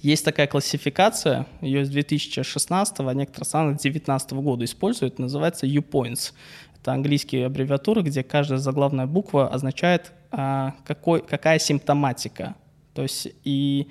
[0.03, 6.33] есть такая классификация, ее с 2016, а некоторые страны 2019 года используют, называется U-Points.
[6.81, 12.55] Это английские аббревиатуры, где каждая заглавная буква означает, а, какой, какая симптоматика.
[12.95, 13.89] То есть и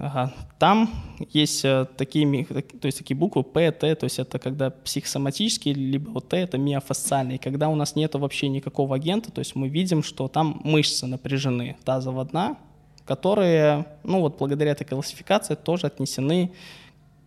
[0.00, 0.32] Ага.
[0.58, 0.88] Там
[1.28, 6.08] есть э, такие, то есть такие буквы П, Т, то есть это когда психосоматические, либо
[6.12, 7.38] вот Т это миофасциальные.
[7.38, 11.76] Когда у нас нет вообще никакого агента, то есть мы видим, что там мышцы напряжены,
[11.84, 12.56] тазовая дна,
[13.04, 16.52] которые, ну вот благодаря этой классификации тоже отнесены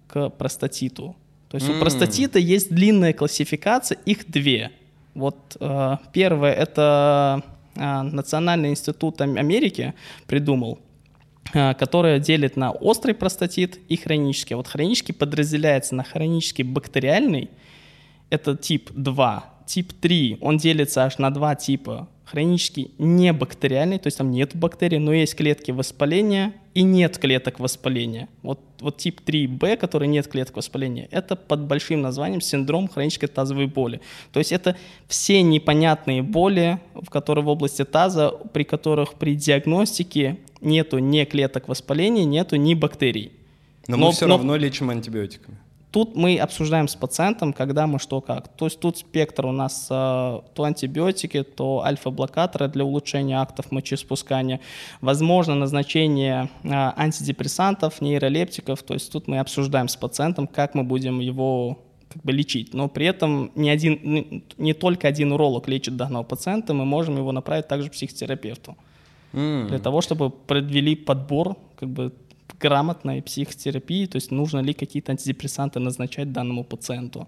[0.08, 1.15] к простатиту.
[1.53, 1.77] То есть mm.
[1.77, 4.71] у простатита есть длинная классификация, их две.
[5.13, 7.43] Вот э, первое это
[7.75, 9.93] э, Национальный институт Америки
[10.25, 10.79] придумал,
[11.53, 14.55] э, которая делит на острый простатит и хронический.
[14.55, 17.51] Вот хронический подразделяется на хронический бактериальный,
[18.31, 19.45] это тип 2.
[19.67, 24.97] Тип 3, он делится аж на два типа хронический небактериальный, то есть там нет бактерий,
[24.97, 28.27] но есть клетки воспаления и нет клеток воспаления.
[28.41, 33.67] Вот, вот тип 3b, который нет клеток воспаления, это под большим названием синдром хронической тазовой
[33.67, 34.01] боли.
[34.31, 34.75] То есть это
[35.07, 41.67] все непонятные боли, в которые в области таза, при которых при диагностике нету ни клеток
[41.67, 43.31] воспаления, нету ни бактерий.
[43.88, 44.38] Но, но мы все но...
[44.38, 45.57] равно лечим антибиотиками.
[45.93, 48.47] Тут мы обсуждаем с пациентом, когда мы что как.
[48.47, 54.60] То есть тут спектр у нас э, то антибиотики, то альфа-блокаторы для улучшения актов мочеиспускания.
[55.01, 58.82] Возможно назначение э, антидепрессантов, нейролептиков.
[58.82, 61.77] То есть тут мы обсуждаем с пациентом, как мы будем его
[62.12, 62.73] как бы лечить.
[62.73, 67.32] Но при этом не, один, не только один уролог лечит данного пациента, мы можем его
[67.32, 68.75] направить также к психотерапевту.
[69.34, 69.67] Mm.
[69.67, 72.12] Для того, чтобы провели подбор как бы
[72.63, 77.28] грамотной психотерапии, то есть нужно ли какие-то антидепрессанты назначать данному пациенту.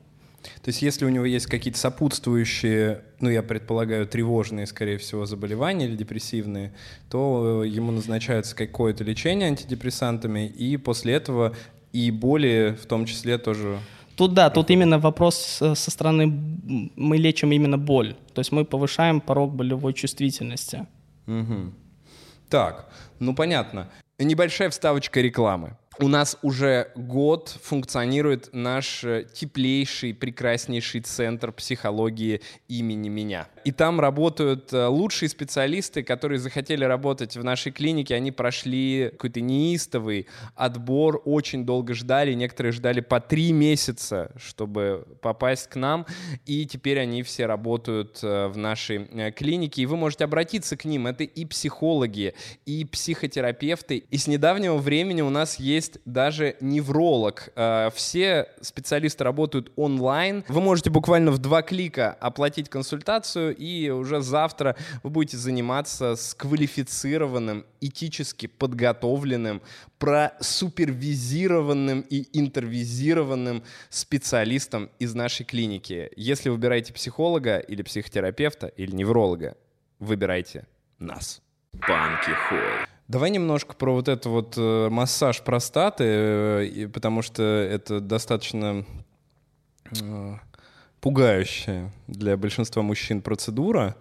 [0.62, 5.88] То есть если у него есть какие-то сопутствующие, ну я предполагаю, тревожные, скорее всего, заболевания
[5.88, 6.72] или депрессивные,
[7.10, 11.56] то э, ему назначается какое-то лечение антидепрессантами, и после этого
[11.94, 13.80] и боли в том числе тоже
[14.16, 16.28] Тут да, тут именно вопрос э, со стороны,
[16.96, 20.86] мы лечим именно боль, то есть мы повышаем порог болевой чувствительности.
[21.28, 21.74] Угу.
[22.50, 23.90] Так, ну понятно.
[24.18, 25.76] Небольшая вставочка рекламы.
[26.00, 33.48] У нас уже год функционирует наш э, теплейший, прекраснейший центр психологии имени меня.
[33.64, 38.14] И там работают э, лучшие специалисты, которые захотели работать в нашей клинике.
[38.16, 42.34] Они прошли какой-то неистовый отбор, очень долго ждали.
[42.34, 46.06] Некоторые ждали по три месяца, чтобы попасть к нам.
[46.46, 49.84] И теперь они все работают э, в нашей клинике.
[49.84, 51.08] И вы можете обратиться к ним.
[51.08, 52.34] Это и психологи,
[52.66, 53.98] и психотерапевты.
[53.98, 57.50] И с недавнего времени у нас есть есть даже невролог.
[57.56, 60.44] Э, все специалисты работают онлайн.
[60.48, 66.34] Вы можете буквально в два клика оплатить консультацию, и уже завтра вы будете заниматься с
[66.34, 69.62] квалифицированным, этически подготовленным,
[70.00, 76.10] просупервизированным и интервизированным специалистом из нашей клиники.
[76.16, 79.56] Если выбираете психолога или психотерапевта или невролога,
[80.00, 80.66] выбирайте
[80.98, 81.42] нас.
[81.74, 82.95] Банки Хой.
[83.08, 88.84] Давай немножко про вот это вот э, массаж простаты, э, потому что это достаточно
[90.02, 90.34] э,
[91.02, 93.96] пугающая для большинства мужчин процедура.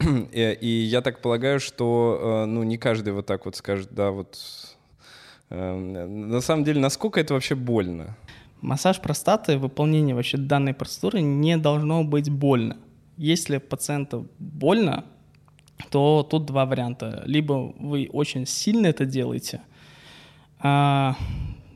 [0.00, 4.38] И, и я так полагаю, что ну, не каждый вот так вот скажет, да, вот...
[5.48, 8.14] На самом деле, насколько это вообще больно?
[8.60, 12.76] Массаж простаты, выполнение вообще данной процедуры не должно быть больно.
[13.16, 15.06] Если пациенту больно,
[15.90, 17.22] то тут два варианта.
[17.26, 19.60] Либо вы очень сильно это делаете,
[20.58, 21.16] а,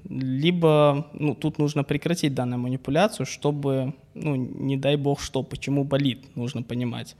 [0.09, 6.37] либо ну, тут нужно прекратить данную манипуляцию, чтобы, ну, не дай бог что, почему болит,
[6.37, 7.15] нужно понимать.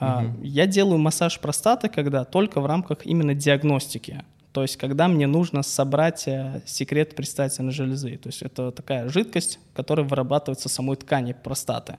[0.00, 0.44] Угу.
[0.44, 4.22] Я делаю массаж простаты, когда только в рамках именно диагностики.
[4.52, 8.16] То есть, когда мне нужно собрать э, секрет предстательной железы.
[8.16, 11.98] То есть, это такая жидкость, которая вырабатывается самой ткани простаты.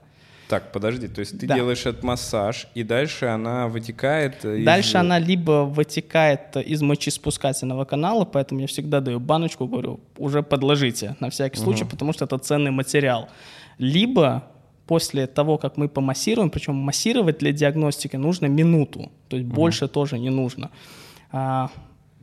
[0.50, 1.54] Так, подожди, то есть ты да.
[1.54, 4.64] делаешь этот массаж, и дальше она вытекает из...
[4.64, 11.14] Дальше она либо вытекает из мочеиспускательного канала, поэтому я всегда даю баночку, говорю, уже подложите
[11.20, 11.90] на всякий случай, угу.
[11.92, 13.28] потому что это ценный материал.
[13.78, 14.42] Либо
[14.88, 19.54] после того, как мы помассируем, причем массировать для диагностики нужно минуту, то есть угу.
[19.54, 20.72] больше тоже не нужно.
[21.30, 21.70] А,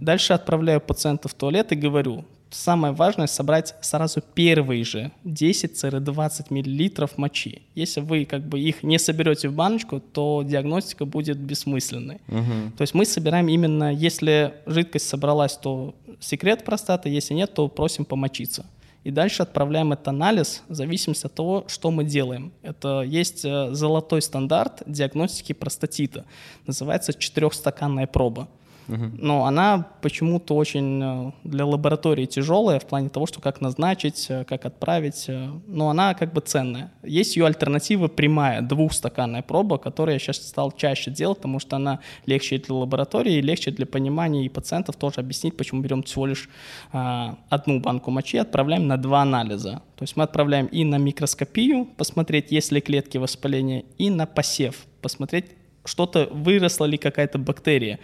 [0.02, 7.10] дальше отправляю пациента в туалет и говорю, самое важное собрать сразу первые же 10-20 мл
[7.18, 7.62] мочи.
[7.76, 12.20] Если вы как бы их не соберете в баночку, то диагностика будет бессмысленной.
[12.28, 12.78] Угу.
[12.78, 18.06] То есть мы собираем именно, если жидкость собралась, то секрет простаты, если нет, то просим
[18.06, 18.66] помочиться.
[19.08, 22.52] И дальше отправляем этот анализ в зависимости от того, что мы делаем.
[22.62, 26.26] Это есть э, золотой стандарт диагностики простатита.
[26.66, 28.50] Называется четырехстаканная проба.
[28.88, 34.46] Но она почему-то очень э, для лаборатории тяжелая в плане того, что как назначить, э,
[34.46, 35.26] как отправить.
[35.28, 36.92] Э, но она как бы ценная.
[37.04, 42.00] Есть ее альтернатива прямая, двухстаканная проба, которую я сейчас стал чаще делать, потому что она
[42.26, 46.50] легче для лаборатории, легче для понимания и пациентов тоже объяснить, почему берем всего лишь
[46.94, 49.82] а, одну банку мочи, отправляем на два анализа.
[49.98, 54.86] То есть мы отправляем и на микроскопию, посмотреть, есть ли клетки воспаления, и на посев,
[55.02, 55.46] посмотреть,
[55.86, 58.00] что-то выросло ли какая-то бактерия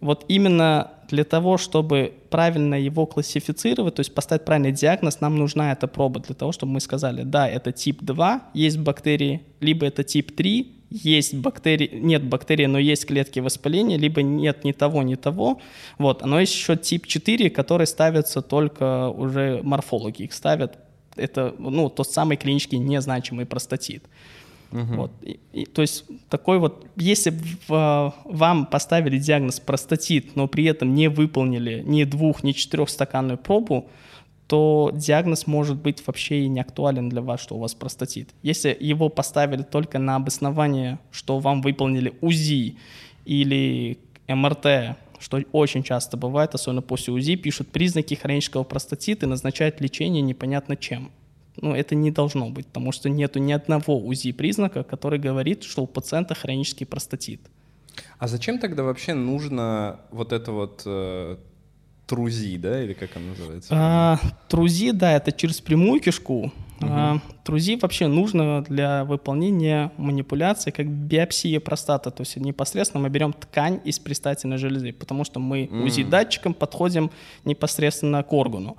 [0.00, 5.72] вот именно для того, чтобы правильно его классифицировать, то есть поставить правильный диагноз, нам нужна
[5.72, 10.04] эта проба для того, чтобы мы сказали, да, это тип 2, есть бактерии, либо это
[10.04, 15.14] тип 3, есть бактерии, нет бактерий, но есть клетки воспаления, либо нет ни того, ни
[15.14, 15.60] того.
[15.98, 20.78] Вот, но есть еще тип 4, который ставится только уже морфологи, их ставят,
[21.16, 24.04] это, ну, тот самый клинический незначимый простатит.
[24.72, 24.94] Угу.
[24.94, 25.12] Вот.
[25.22, 27.34] И, и, то есть такой вот, если
[27.68, 33.88] в, вам поставили диагноз простатит, но при этом не выполнили ни двух, ни четырехстаканную пробу,
[34.46, 38.30] то диагноз может быть вообще и не актуален для вас, что у вас простатит.
[38.42, 42.76] Если его поставили только на обоснование, что вам выполнили УЗИ
[43.24, 43.98] или
[44.28, 50.22] МРТ что очень часто бывает, особенно после УЗИ, пишут признаки хронического простатита и назначают лечение
[50.22, 51.10] непонятно чем.
[51.56, 55.82] Ну, это не должно быть, потому что нету ни одного УЗИ признака, который говорит, что
[55.82, 57.40] у пациента хронический простатит.
[58.18, 61.36] А зачем тогда вообще нужно вот это вот э,
[62.06, 63.74] трузи, да, или как оно называется?
[63.76, 66.52] А, трузи, да, это через прямую кишку.
[66.80, 66.88] Угу.
[66.88, 73.32] А, трузи вообще нужно для выполнения манипуляции как биопсия простаты, то есть непосредственно мы берем
[73.32, 75.68] ткань из предстательной железы, потому что мы.
[75.70, 77.10] УЗИ-датчиком подходим
[77.44, 78.76] непосредственно к органу.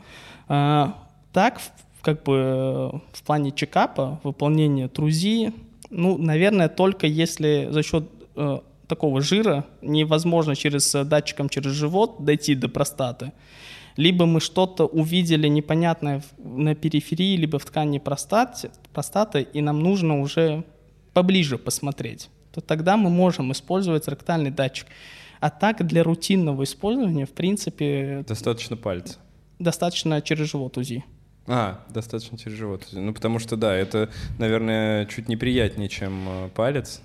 [0.47, 0.97] А,
[1.31, 1.61] так,
[2.01, 5.53] как бы в плане чекапа, выполнения трузи,
[5.89, 12.23] ну, наверное, только если за счет э, такого жира невозможно через э, датчиком через живот
[12.23, 13.31] дойти до простаты,
[13.97, 20.21] либо мы что-то увидели непонятное на периферии, либо в ткани простаты, простаты, и нам нужно
[20.21, 20.63] уже
[21.13, 24.87] поближе посмотреть, то тогда мы можем использовать ректальный датчик.
[25.41, 28.23] А так для рутинного использования, в принципе...
[28.27, 29.17] Достаточно пальца.
[29.57, 31.03] Достаточно через живот УЗИ.
[31.53, 32.87] А, достаточно через живот.
[32.93, 37.01] Ну, потому что, да, это, наверное, чуть неприятнее, чем э, палец.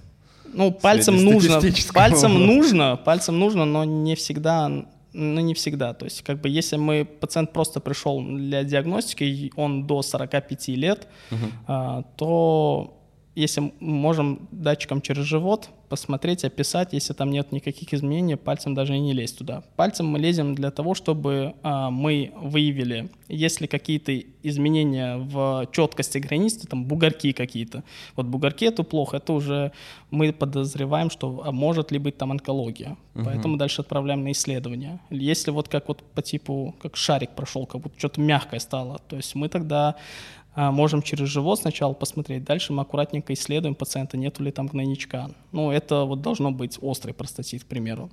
[0.52, 1.60] Ну, пальцем нужно,
[1.92, 4.68] пальцем нужно, пальцем нужно, но не всегда,
[5.12, 5.94] ну, не всегда.
[5.94, 11.08] То есть, как бы, если мы, пациент просто пришел для диагностики, он до 45 лет,
[11.32, 11.46] угу.
[11.66, 12.95] а, то
[13.36, 18.98] если можем датчиком через живот посмотреть, описать, если там нет никаких изменений, пальцем даже и
[18.98, 19.62] не лезть туда.
[19.76, 26.66] Пальцем мы лезем для того, чтобы а, мы выявили, если какие-то изменения в четкости границы,
[26.66, 27.84] там бугорки какие-то.
[28.16, 29.72] Вот бугорки это плохо, это уже
[30.10, 32.96] мы подозреваем, что а может ли быть там онкология.
[33.14, 33.24] Угу.
[33.24, 35.00] Поэтому дальше отправляем на исследование.
[35.10, 39.16] Если вот как вот по типу, как шарик прошел, как будто что-то мягкое стало, то
[39.16, 39.96] есть мы тогда
[40.56, 45.30] можем через живот сначала посмотреть, дальше мы аккуратненько исследуем пациента, нету ли там гнойничка.
[45.52, 48.10] Ну, это вот должно быть острый простатит, к примеру.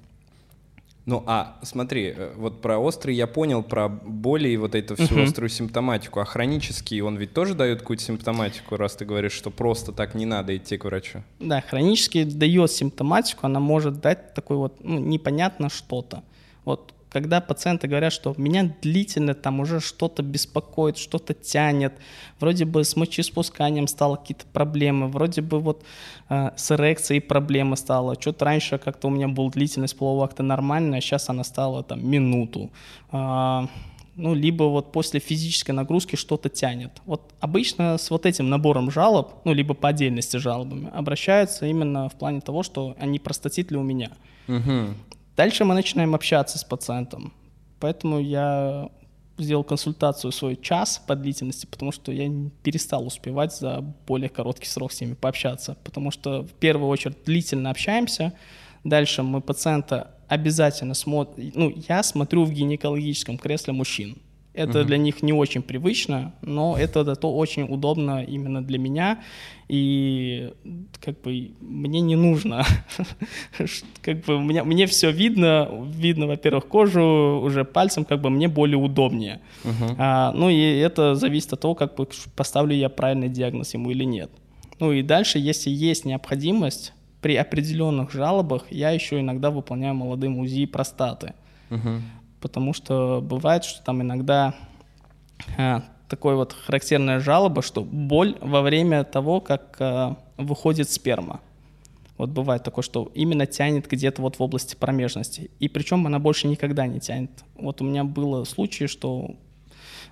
[1.05, 5.15] Ну, а смотри, э, вот про острый я понял, про боли и вот эту всю
[5.15, 5.23] uh-huh.
[5.23, 6.21] острую симптоматику.
[6.21, 10.25] А хронический, он ведь тоже дает какую-то симптоматику, раз ты говоришь, что просто так не
[10.25, 11.23] надо идти к врачу?
[11.39, 16.23] Да, хронический дает симптоматику, она может дать такой вот, ну, непонятно что-то.
[16.63, 21.93] Вот когда пациенты говорят, что меня длительно там уже что-то беспокоит, что-то тянет,
[22.39, 25.83] вроде бы с мочеиспусканием стало какие-то проблемы, вроде бы вот
[26.29, 30.97] э, с эрекцией проблемы стало, что-то раньше как-то у меня была длительность полового акта нормальная,
[30.97, 32.71] а сейчас она стала там минуту.
[33.11, 33.67] Э,
[34.15, 37.01] ну, либо вот после физической нагрузки что-то тянет.
[37.05, 42.13] Вот обычно с вот этим набором жалоб, ну, либо по отдельности жалобами, обращаются именно в
[42.13, 44.11] плане того, что они простатит ли у меня.
[44.47, 44.95] Угу.
[45.35, 47.33] Дальше мы начинаем общаться с пациентом.
[47.79, 48.89] Поэтому я
[49.37, 52.31] сделал консультацию свой час по длительности, потому что я
[52.61, 55.75] перестал успевать за более короткий срок с ними пообщаться.
[55.83, 58.33] Потому что в первую очередь длительно общаемся,
[58.83, 64.21] дальше мы пациента обязательно смотрим, ну, я смотрю в гинекологическом кресле мужчин.
[64.53, 64.87] Это угу.
[64.87, 69.23] для них не очень привычно, но это зато очень удобно именно для меня.
[69.67, 70.53] И
[71.01, 72.63] как бы мне не нужно,
[74.01, 78.77] как бы мне, мне все видно, видно, во-первых, кожу уже пальцем, как бы мне более
[78.77, 79.41] удобнее.
[79.63, 79.95] Uh-huh.
[79.97, 84.03] А, ну и это зависит от того, как бы поставлю я правильный диагноз ему или
[84.03, 84.29] нет.
[84.79, 90.67] Ну и дальше, если есть необходимость, при определенных жалобах я еще иногда выполняю молодым УЗИ
[90.67, 91.33] простаты.
[91.71, 92.01] Uh-huh
[92.43, 94.53] потому что бывает, что там иногда
[95.57, 95.79] э,
[96.09, 101.39] такой вот характерная жалоба, что боль во время того, как э, выходит сперма.
[102.17, 105.51] Вот бывает такое, что именно тянет где-то вот в области промежности.
[105.61, 107.31] И причем она больше никогда не тянет.
[107.55, 109.35] Вот у меня было случаи, что,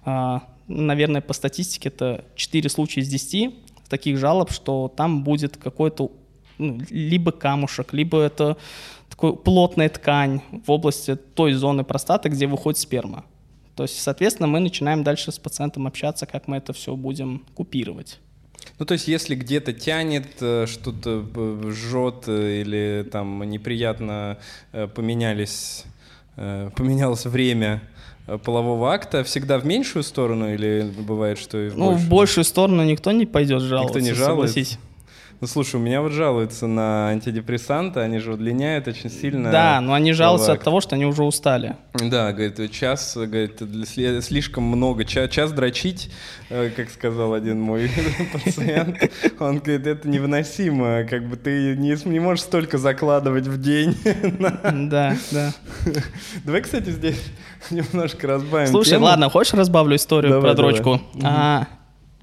[0.06, 3.54] э, наверное, по статистике это 4 случая из 10
[3.90, 6.14] таких жалоб, что там будет какой-то
[6.58, 8.56] ну, либо камушек, либо это
[9.12, 13.26] такой плотная ткань в области той зоны простаты, где выходит сперма.
[13.76, 18.20] То есть, соответственно, мы начинаем дальше с пациентом общаться, как мы это все будем купировать.
[18.80, 24.38] Ну, то есть, если где-то тянет, э, что-то э, жжет э, или там неприятно
[24.72, 25.86] поменялись,
[26.36, 27.82] поменялось время
[28.44, 32.84] полового акта, всегда в меньшую сторону или бывает, что и в Ну, в большую сторону
[32.84, 34.54] никто не пойдет жаловаться, Никто не жалуется?
[34.54, 34.80] Согласись.
[35.42, 39.52] Ну, слушай, у меня вот жалуются на антидепрессанты, они же удлиняют очень сильно.
[39.52, 41.78] Да, но они жалуются от того, что они уже устали.
[41.96, 43.60] Да, говорит, час, говорит,
[44.24, 46.12] слишком много, час, час дрочить,
[46.52, 47.90] э, как сказал один мой
[48.34, 53.98] пациент, он говорит, это невыносимо, как бы ты не, не можешь столько закладывать в день.
[54.92, 55.54] Да, да.
[56.46, 57.20] Давай, кстати, здесь
[57.72, 61.02] немножко разбавим Слушай, ладно, хочешь разбавлю историю про дрочку?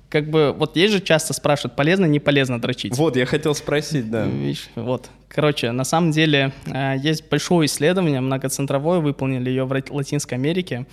[0.09, 2.97] Как бы, вот есть же часто спрашивают, полезно, не полезно дрочить.
[2.97, 4.25] Вот, я хотел спросить, да.
[4.25, 5.11] Видишь, вот.
[5.29, 10.87] Короче, на самом деле э, есть большое исследование, многоцентровое, выполнили ее в Латинской Америке,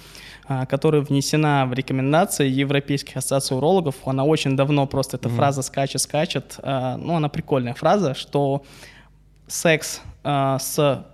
[0.50, 3.96] э, которая внесена в рекомендации Европейских ассоциаций урологов.
[4.06, 5.36] Она очень давно просто, эта mm-hmm.
[5.36, 6.56] фраза скачет-скачет.
[6.62, 8.64] Э, ну, она прикольная фраза, что
[9.48, 11.06] секс с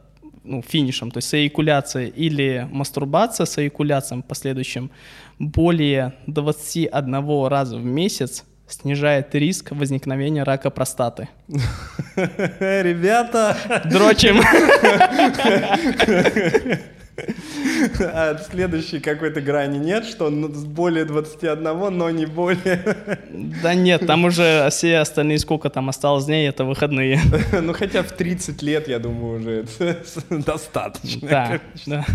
[0.44, 4.92] ну, финишем, то есть с эякуляцией или мастурбация с эякуляцией последующим
[5.40, 11.30] более 21 раза в месяц снижает риск возникновения рака простаты.
[12.16, 13.58] Ребята!
[13.86, 14.42] Дрочим!
[18.00, 21.64] А следующей какой-то грани нет, что более 21,
[21.98, 22.84] но не более.
[23.62, 27.20] Да нет, там уже все остальные, сколько там осталось дней, это выходные.
[27.62, 31.28] Ну хотя в 30 лет, я думаю, уже это достаточно.
[31.28, 32.06] Да, да.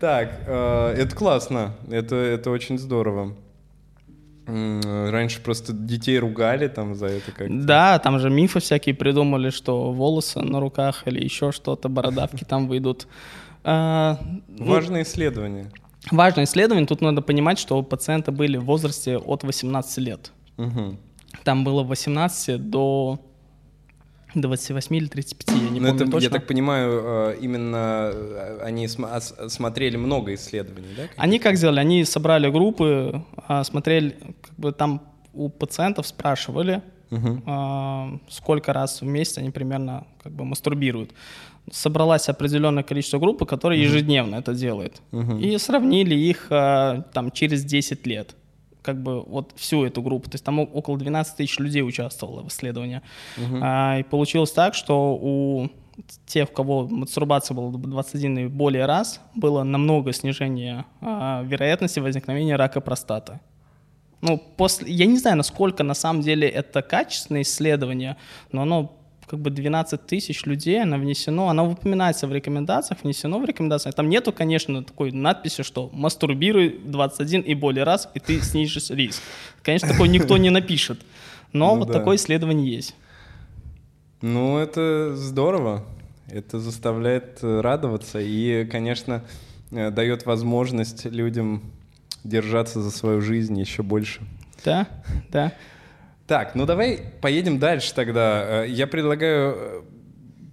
[0.00, 3.34] Так, э, это классно, это, это очень здорово.
[4.46, 7.64] Раньше просто детей ругали там за это как -то.
[7.64, 12.68] Да, там же мифы всякие придумали, что волосы на руках или еще что-то, бородавки там
[12.68, 13.08] выйдут.
[13.68, 15.72] А, ну, Важное исследование.
[16.12, 16.86] Важное исследование.
[16.86, 20.30] Тут надо понимать, что пациенты были в возрасте от 18 лет.
[20.56, 20.96] Угу.
[21.42, 23.18] Там было 18 до
[24.34, 26.24] 28 или 35, я не Но ну, помню это, точно.
[26.24, 31.02] Я так понимаю, э, именно э, они смотрели много исследований, да?
[31.16, 31.80] Они как сделали?
[31.80, 35.02] Они собрали группы, а, смотрели, как бы там
[35.32, 38.20] у пациентов спрашивали, угу.
[38.28, 41.12] сколько раз в месяц они примерно как бы мастурбируют
[41.70, 43.88] собралось определенное количество групп, которые uh-huh.
[43.88, 45.02] ежедневно это делают.
[45.12, 45.40] Uh-huh.
[45.40, 48.34] И сравнили их а, там через 10 лет.
[48.82, 50.30] Как бы вот всю эту группу.
[50.30, 53.02] То есть там около 12 тысяч людей участвовало в исследовании.
[53.36, 53.60] Uh-huh.
[53.62, 55.68] А, и получилось так, что у
[56.26, 62.56] тех, у кого мастурбация была 21 и более раз, было намного снижение а, вероятности возникновения
[62.56, 63.40] рака простаты.
[64.20, 68.16] Ну, после, я не знаю, насколько на самом деле это качественное исследование,
[68.50, 68.96] но оно
[69.28, 73.94] как бы 12 тысяч людей, она внесено, она упоминается в рекомендациях, внесено в рекомендациях.
[73.94, 79.22] Там нету, конечно, такой надписи, что мастурбируй 21 и более раз, и ты снизишь риск.
[79.62, 81.00] Конечно, такой никто не напишет,
[81.52, 81.94] но ну, вот да.
[81.94, 82.94] такое исследование есть.
[84.22, 85.84] Ну, это здорово.
[86.28, 89.24] Это заставляет радоваться и, конечно,
[89.70, 91.62] э, дает возможность людям
[92.24, 94.22] держаться за свою жизнь еще больше.
[94.64, 94.88] Да,
[95.30, 95.52] да.
[96.26, 98.64] Так, ну давай поедем дальше тогда.
[98.64, 99.82] Э, я предлагаю э,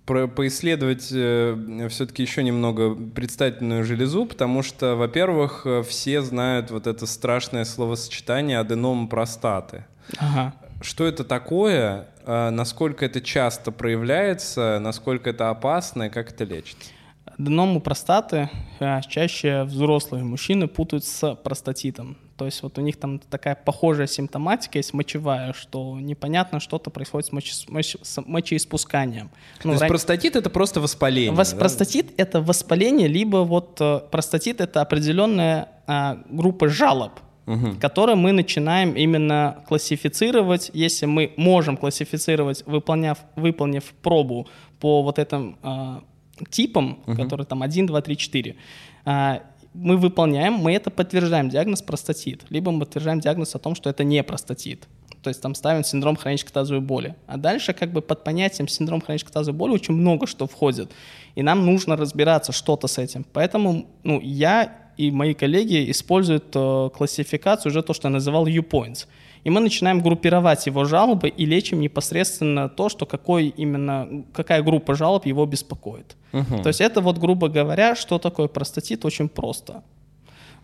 [0.06, 6.88] про, поисследовать э, все-таки еще немного предстательную железу, потому что, во-первых, э, все знают вот
[6.88, 9.86] это страшное словосочетание аденом простаты.
[10.18, 10.54] Ага.
[10.82, 16.90] Что это такое, э, насколько это часто проявляется, насколько это опасно и как это лечится?
[17.26, 18.50] Аденому простаты
[18.80, 22.18] э, чаще взрослые мужчины путают с простатитом.
[22.38, 27.28] То есть вот у них там такая похожая симптоматика есть мочевая, что непонятно что-то происходит
[27.28, 27.32] с,
[27.70, 29.30] моче, с мочеиспусканием.
[29.60, 29.90] Ну, То есть ран...
[29.90, 31.32] простатит это просто воспаление?
[31.32, 31.52] Вос...
[31.52, 31.58] Да?
[31.58, 37.76] Простатит это воспаление, либо вот э, простатит это определенная а, группа жалоб, угу.
[37.80, 44.48] которые мы начинаем именно классифицировать, если мы можем классифицировать, выполняв, выполнив пробу
[44.80, 46.04] по вот этим а,
[46.50, 47.16] типам, угу.
[47.16, 48.56] которые там 1, 2, 3, 4,
[49.06, 49.44] а,
[49.74, 54.04] мы выполняем, мы это подтверждаем, диагноз простатит, либо мы подтверждаем диагноз о том, что это
[54.04, 54.88] не простатит.
[55.22, 57.16] То есть там ставим синдром хронической тазовой боли.
[57.28, 60.92] А дальше как бы под понятием синдром хронической тазовой боли очень много что входит.
[61.36, 63.26] И нам нужно разбираться что-то с этим.
[63.32, 69.08] Поэтому ну, я и мои коллеги используют э, классификацию уже то, что я называл U-points.
[69.44, 74.96] И мы начинаем группировать его жалобы и лечим непосредственно то, что какой именно, какая группа
[74.96, 76.16] жалоб его беспокоит.
[76.32, 76.64] Угу.
[76.64, 79.84] То есть это вот, грубо говоря, что такое простатит, очень просто.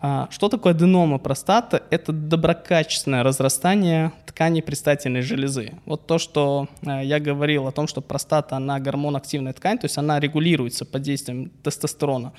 [0.02, 1.82] А, что такое аденома простаты?
[1.90, 5.74] Это доброкачественное разрастание тканей предстательной железы.
[5.84, 9.98] Вот то, что а, я говорил о том, что простата, она гормон-активная ткань, то есть
[9.98, 12.32] она регулируется под действием тестостерона.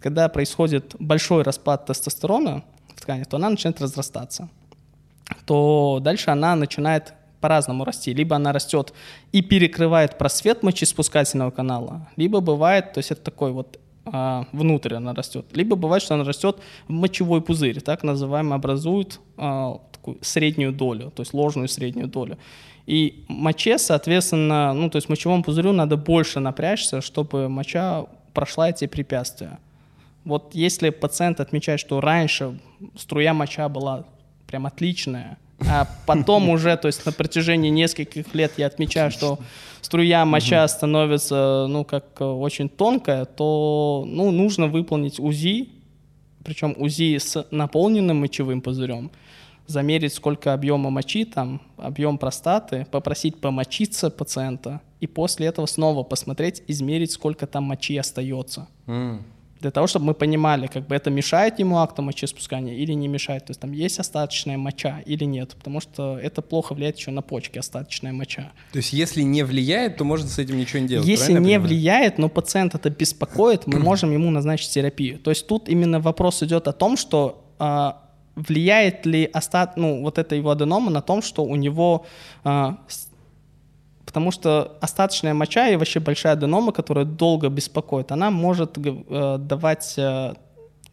[0.00, 2.62] Когда происходит большой распад тестостерона
[2.94, 4.50] в ткани, то она начинает разрастаться
[5.44, 8.12] то дальше она начинает по-разному расти.
[8.12, 8.92] Либо она растет
[9.32, 15.14] и перекрывает просвет мочеиспускательного канала, либо бывает, то есть это такой вот а, внутрь она
[15.14, 16.58] растет, либо бывает, что она растет
[16.88, 22.38] в мочевой пузырь, так называемый, образует а, такую среднюю долю, то есть ложную среднюю долю.
[22.86, 28.86] И моче, соответственно, ну, то есть мочевому пузырю надо больше напрячься, чтобы моча прошла эти
[28.86, 29.58] препятствия.
[30.24, 32.58] Вот если пациент отмечает, что раньше
[32.96, 34.04] струя моча была
[34.48, 35.38] прям отличная.
[35.68, 39.38] А потом уже, то есть на протяжении нескольких лет я отмечаю, что
[39.80, 45.68] струя моча становится, ну, как очень тонкая, то, ну, нужно выполнить УЗИ,
[46.44, 49.10] причем УЗИ с наполненным мочевым пузырем,
[49.66, 56.62] замерить, сколько объема мочи, там, объем простаты, попросить помочиться пациента, и после этого снова посмотреть,
[56.66, 58.66] измерить, сколько там мочи остается.
[58.86, 59.24] М.
[59.60, 63.46] Для того, чтобы мы понимали, как бы это мешает ему акту мочеиспускания или не мешает.
[63.46, 65.54] То есть там есть остаточная моча или нет.
[65.56, 68.52] Потому что это плохо влияет еще на почки, остаточная моча.
[68.72, 71.08] То есть, если не влияет, то можно с этим ничего не делать.
[71.08, 71.60] Если не понимаю?
[71.62, 75.18] влияет, но пациент это беспокоит, мы можем ему назначить терапию.
[75.18, 78.02] То есть тут именно вопрос идет о том, что а,
[78.36, 82.06] влияет ли остат, ну, вот эта его аденома на том, что у него...
[82.44, 82.78] а,
[84.08, 89.98] потому что остаточная моча и вообще большая аденома, которая долго беспокоит, она может э, давать
[89.98, 90.32] э,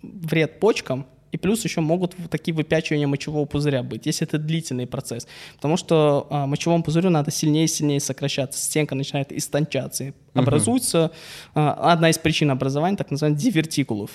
[0.01, 5.27] вред почкам, и плюс еще могут такие выпячивания мочевого пузыря быть, если это длительный процесс.
[5.55, 11.11] Потому что а, мочевому пузырю надо сильнее и сильнее сокращаться, стенка начинает истончаться, и образуется
[11.53, 14.11] а, одна из причин образования, так называемых дивертикулов.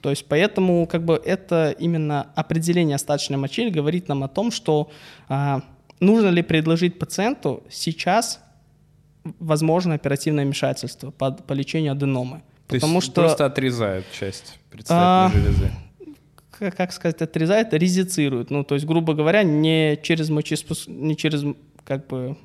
[0.00, 4.90] То есть поэтому как бы это именно определение остаточной мочи говорит нам о том, что
[5.28, 5.62] а,
[6.00, 8.40] нужно ли предложить пациенту сейчас
[9.38, 12.42] возможно оперативное вмешательство по, по лечению аденомы.
[12.68, 15.70] То есть Потому что просто отрезают часть А, предстательной железы.
[16.50, 18.50] как, как сказать, отрезает, резицирует.
[18.50, 20.88] Ну, то есть, грубо говоря, не через мочеиспуск...
[20.88, 21.44] не через
[21.84, 22.36] как бы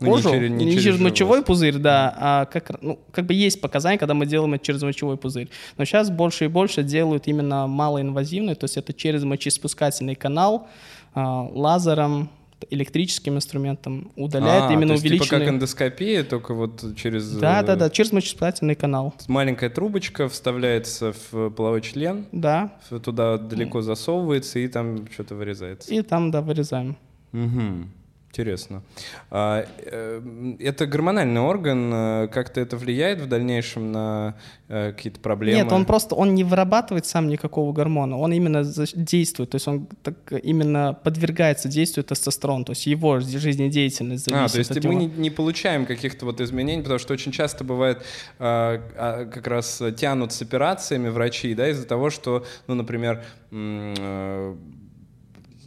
[0.00, 3.60] кожу, через- не не, через через, мочевой пузырь, да, а как, ну, как бы есть
[3.60, 5.48] показания, когда мы делаем это через мочевой пузырь.
[5.76, 10.68] Но сейчас больше и больше делают именно малоинвазивный, то есть это через мочеиспускательный канал,
[11.14, 12.30] а, лазером,
[12.70, 15.40] электрическим инструментом удаляет А, именно то есть типа увеличенный...
[15.40, 17.30] как эндоскопия, только вот через...
[17.36, 19.14] Да, э, да, да, через мочеиспускательный канал.
[19.28, 22.72] Маленькая трубочка вставляется в половой член, Да,
[23.04, 25.92] туда далеко засовывается и там что-то вырезается.
[25.92, 26.96] и там, да, вырезаем.
[27.32, 27.90] Мгм.
[28.30, 28.82] Интересно.
[29.30, 31.90] А, э, это гормональный орган.
[31.92, 34.36] э, Как-то это влияет в дальнейшем на
[34.68, 35.62] э, какие-то проблемы?
[35.62, 38.62] Нет, он просто он не вырабатывает сам никакого гормона, он именно
[38.94, 44.52] действует, то есть он так именно подвергается действию тестостерона, то есть его жизнедеятельность зависит А,
[44.52, 45.00] то есть от мы него.
[45.00, 48.04] не, не получаем каких-то вот изменений, потому что очень часто бывает
[48.38, 53.24] а, а, как раз тянут с операциями врачи, да, из-за того, что, ну, например,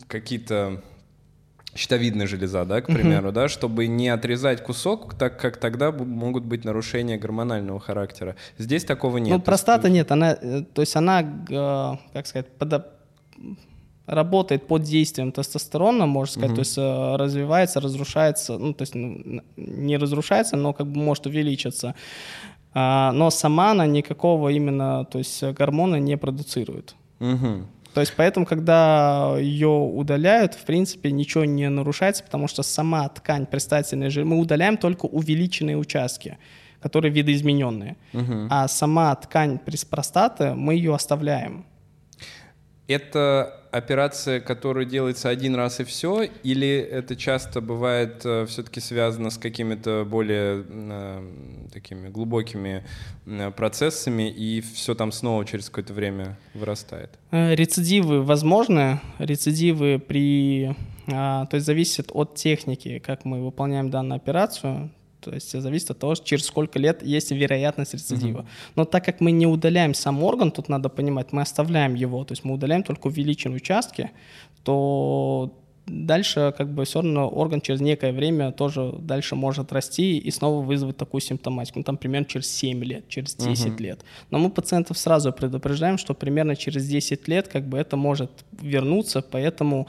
[0.07, 0.84] какие-то
[1.76, 6.65] щитовидная железа, да, к примеру, да, чтобы не отрезать кусок, так как тогда могут быть
[6.65, 8.36] нарушения гормонального характера.
[8.57, 9.30] Здесь такого нет.
[9.30, 11.24] Ну, То есть, простата нет, она, э, то есть она,
[12.13, 12.86] как сказать, подо-
[14.05, 19.97] работает под действием тестостерона, можно сказать, то есть э, развивается, разрушается, ну, то есть не
[19.97, 21.95] разрушается, но как бы может увеличиться.
[22.74, 26.95] А, но сама она никакого именно, то есть гормона не продуцирует.
[27.19, 27.67] Мгм.
[27.93, 33.45] То есть поэтому, когда ее удаляют, в принципе, ничего не нарушается, потому что сама ткань
[33.45, 36.37] предстательной железы, мы удаляем только увеличенные участки,
[36.81, 37.97] которые видоизмененные.
[38.13, 38.47] Мгм.
[38.49, 41.65] А сама ткань простаты, мы ее оставляем.
[42.87, 49.38] Это операция, которая делается один раз и все, или это часто бывает все-таки связано с
[49.38, 52.84] какими-то более э, такими глубокими
[53.26, 57.11] э, процессами, и все там снова через какое-то время вырастает?
[57.32, 60.76] Э, Рецидивы возможны, рецидивы при...
[61.11, 64.91] а, то есть зависит от техники, как мы выполняем данную операцию,
[65.22, 68.45] то есть зависит от того, через сколько лет есть вероятность рецидива.
[68.76, 72.34] Но так как мы не удаляем сам орган, тут надо понимать, мы оставляем его, то
[72.34, 74.11] есть мы удаляем только увеличенные участки,
[74.63, 75.53] то
[75.91, 80.63] дальше как бы все равно орган через некое время тоже дальше может расти и снова
[80.63, 81.80] вызвать такую симптоматику.
[81.80, 84.03] Ну, там примерно через 7 лет, через 10 лет.
[84.30, 89.22] Но мы пациентов сразу предупреждаем, что примерно через 10 лет как бы это может вернуться,
[89.22, 89.88] поэтому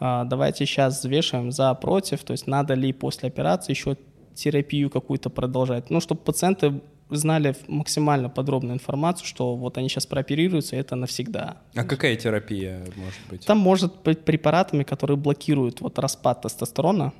[0.00, 3.96] а, давайте сейчас взвешиваем за против, то есть надо ли после операции еще
[4.34, 5.90] терапию какую-то продолжать.
[5.90, 6.80] Ну, чтобы пациенты
[7.10, 11.58] знали максимально подробную информацию, что вот они сейчас прооперируются, это навсегда.
[11.74, 13.46] А какая терапия может быть?
[13.46, 17.12] Там может быть препаратами, которые блокируют вот распад тестостерона,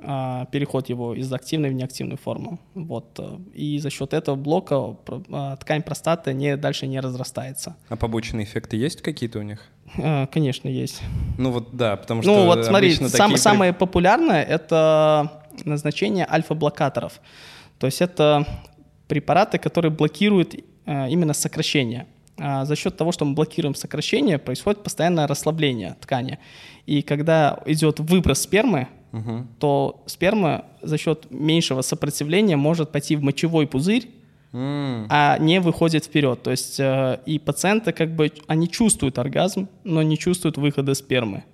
[0.00, 2.60] а, переход его из активной в неактивную форму.
[2.74, 3.18] Вот.
[3.18, 4.96] э, И за счет этого блока
[5.30, 7.76] а, ткань простаты не, дальше не разрастается.
[7.88, 9.60] А побочные эффекты есть какие-то у них?
[9.96, 11.00] Э, Конечно, есть.
[11.36, 17.20] Ну вот да, потому что Ну вот смотри, сам- такие самое популярное это назначение альфа-блокаторов.
[17.78, 18.46] То есть это
[19.08, 20.54] препараты, которые блокируют
[20.86, 22.06] э, именно сокращение.
[22.40, 26.38] А за счет того, что мы блокируем сокращение, происходит постоянное расслабление ткани.
[26.86, 29.48] И когда идет выброс спермы, Мгм.
[29.58, 34.10] то сперма за счет меньшего сопротивления может пойти в мочевой пузырь,
[34.52, 35.06] М.
[35.10, 36.42] а не выходит вперед.
[36.42, 41.44] То есть э, и пациенты как бы они чувствуют оргазм, но не чувствуют выхода спермы.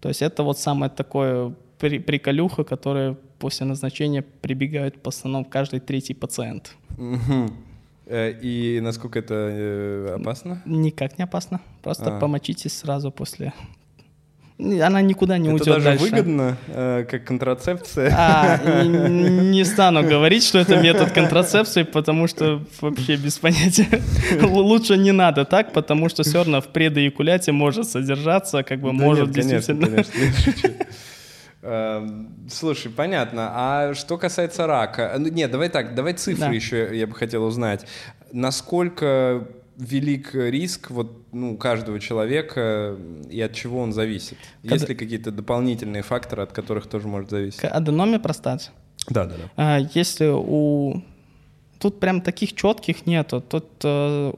[0.00, 1.54] То есть это вот самое такое
[1.90, 6.74] приколюха, которое после назначения прибегают в основном каждый третий пациент.
[8.06, 10.62] Э, И насколько это э, опасно?
[10.66, 11.60] Никак не опасно.
[11.82, 12.20] Просто А.
[12.20, 13.52] помочитесь сразу после
[14.58, 16.04] она никуда не Это уйдет даже дальше.
[16.04, 18.14] выгодно, э, как контрацепция.
[18.16, 24.00] А, не, не стану говорить, что это метод контрацепции, потому что вообще без понятия.
[24.42, 28.92] Лучше не надо так, потому что все равно в предоякуляте может содержаться, как бы Да
[28.92, 30.04] может нет, конечно, действительно...
[30.04, 30.68] конечно.
[30.68, 30.74] Эм,
[32.50, 33.50] Слушай, понятно.
[33.54, 35.14] А что касается рака?
[35.18, 36.52] Ну, Нет, давай так, давай цифры Да.
[36.52, 37.86] еще я бы хотел узнать.
[38.32, 42.96] Насколько велик риск вот, ну, каждого человека
[43.30, 44.36] и от чего он зависит?
[44.62, 47.60] Когда- Есть ли какие-то дополнительные факторы, от которых тоже может зависеть?
[47.60, 48.66] К аденоме простаты.
[49.08, 49.76] Да, да, да.
[49.94, 51.02] Если у...
[51.80, 53.40] Тут прям таких четких нету.
[53.40, 54.32] Тут э,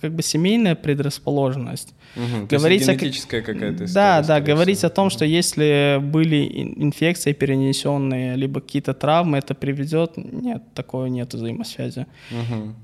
[0.00, 1.94] как бы семейная предрасположенность.
[2.16, 3.92] Мгм, то есть Говорить о- генетическая какая-то история.
[3.94, 4.88] Да, да, говорить всего.
[4.88, 10.16] о том, что если были ин- инфекции перенесенные, либо какие-то травмы, это приведет...
[10.16, 12.06] Нет, такого нет взаимосвязи.
[12.30, 12.74] Мгм.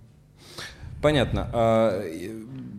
[1.03, 1.49] Понятно.
[1.53, 2.03] А,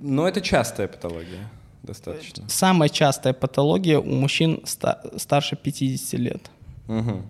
[0.01, 1.49] Но это частая патология
[1.83, 2.43] достаточно.
[2.47, 6.49] Самая частая патология у мужчин ста- старше 50 лет.
[6.88, 7.23] Мгм.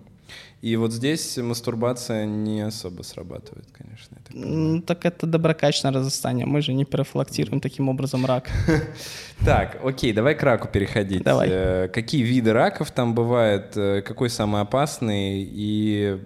[0.60, 4.16] И вот здесь мастурбация не особо срабатывает, конечно.
[4.26, 4.34] так.
[4.36, 6.46] М, Так это доброкачественное разрастание.
[6.46, 8.48] Мы же не профилактируем таким образом рак.
[9.44, 11.22] Так, окей, давай к раку переходить.
[11.22, 11.48] Давай.
[11.48, 16.18] Э, Какие виды раков там бывает, э, какой самый опасный и...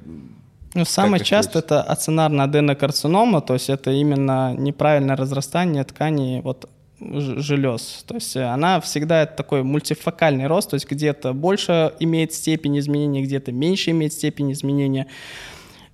[0.75, 6.71] Ну, самое часто это ацинарная аденокарцинома, то есть это именно неправильное разрастание тканей вот,
[7.11, 8.05] желез.
[8.07, 12.79] То есть э, она всегда это такой мультифокальный рост, то есть где-то больше имеет степень
[12.79, 15.07] изменения, где-то меньше имеет степень изменения.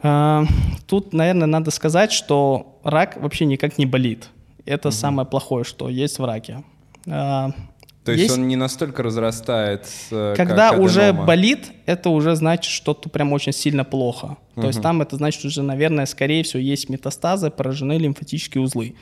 [0.01, 0.45] А,
[0.87, 4.29] Тут, наверное, надо сказать, что рак вообще никак не болит.
[4.65, 6.63] Это самое плохое, что есть в раке.
[7.07, 7.51] А,
[8.05, 13.09] То есть, он не настолько разрастается, когда как уже болит, это уже значит, что то
[13.09, 14.37] прям очень сильно плохо.
[14.55, 18.95] То есть там это значит уже, наверное, скорее всего, есть метастазы, поражены лимфатические узлы.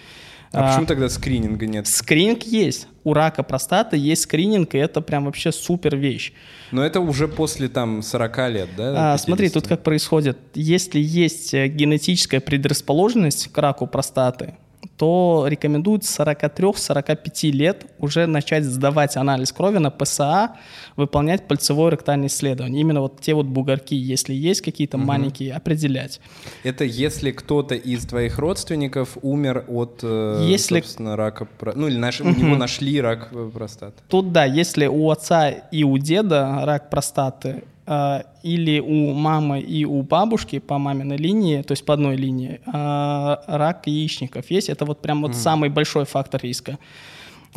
[0.53, 1.87] А, А, почему тогда скрининга нет?
[1.87, 2.89] Скрининг есть.
[3.05, 6.33] У рака простаты есть скрининг, и это прям вообще супер вещь.
[6.73, 9.15] Но это уже после там 40 лет, да?
[9.15, 9.63] А, смотри, 50?
[9.63, 10.39] тут как происходит.
[10.55, 14.55] Если есть э, генетическая предрасположенность к раку простаты,
[14.97, 20.57] то рекомендуют с 43-45 лет уже начать сдавать анализ крови на ПСА,
[20.97, 22.81] выполнять пальцевое ректальное исследование.
[22.81, 26.21] Именно вот те вот бугорки, если есть какие-то маленькие, определять.
[26.63, 31.47] Это если кто-то из твоих родственников умер от, э, Если- собственно, рака...
[31.75, 34.03] Ну, или наш- у него нашли рак э, простаты.
[34.09, 37.65] Тут да, если у отца и у деда рак простаты,
[38.43, 43.37] или у мамы и у бабушки по маминой линии, то есть по одной линии, э,
[43.47, 46.79] рак яичников есть, это вот прям вот самый большой фактор риска.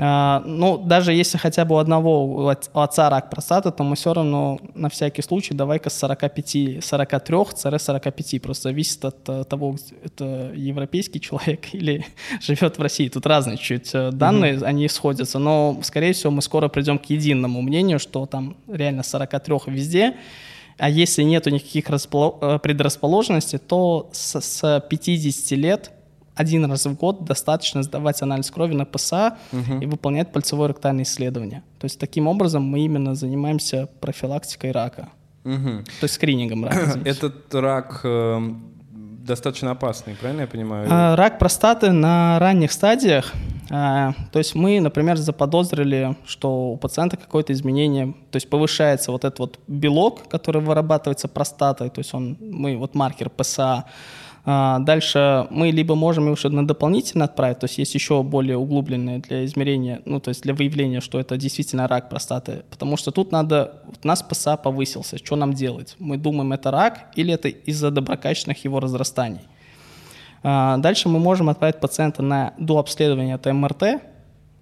[0.02, 3.84] А, ну, даже если хотя бы у одного у от- у отца рак простаты, то
[3.84, 9.76] мы все равно на всякий случай давай-ка с 45, 43-45, просто зависит от э, того,
[10.04, 12.06] это европейский человек или
[12.42, 13.10] живет в России.
[13.10, 17.62] Тут разные чуть э, данные, они сходятся, но, скорее всего, мы скоро придем к единому
[17.62, 20.16] мнению, что там реально 43 везде,
[20.78, 25.92] а если нету никаких располо- э, предрасположенностей, то с, с 50 лет
[26.40, 29.38] один раз в год достаточно сдавать анализ крови на ПСА
[29.82, 31.62] и выполнять пальцевое ректальное исследование.
[31.80, 35.10] То есть таким образом мы именно занимаемся профилактикой рака,
[35.44, 35.84] Мгм.
[36.00, 36.80] то есть скринингом рака.
[36.86, 37.10] извините.
[37.10, 38.40] Этот рак э,
[39.28, 40.88] достаточно опасный, правильно я понимаю?
[40.92, 43.34] А, Рак простаты на ранних стадиях.
[43.70, 49.26] а, То есть мы, например, заподозрили, что у пациента какое-то изменение, то есть повышается вот
[49.26, 53.84] этот вот белок, который вырабатывается простатой, то есть он, мы вот маркер ПСА.
[54.46, 58.58] А, Дальше мы либо можем его еще на дополнительно отправить, то есть есть еще более
[58.58, 63.12] углубленные для измерения, ну то есть для выявления, что это действительно рак простаты, потому что
[63.12, 65.96] тут надо, у нас ПСА повысился, что нам делать?
[66.00, 69.42] Мы думаем, это рак или это из-за доброкачественных его разрастаний?
[70.44, 73.84] А, Дальше мы можем отправить пациента на дообследование от МРТ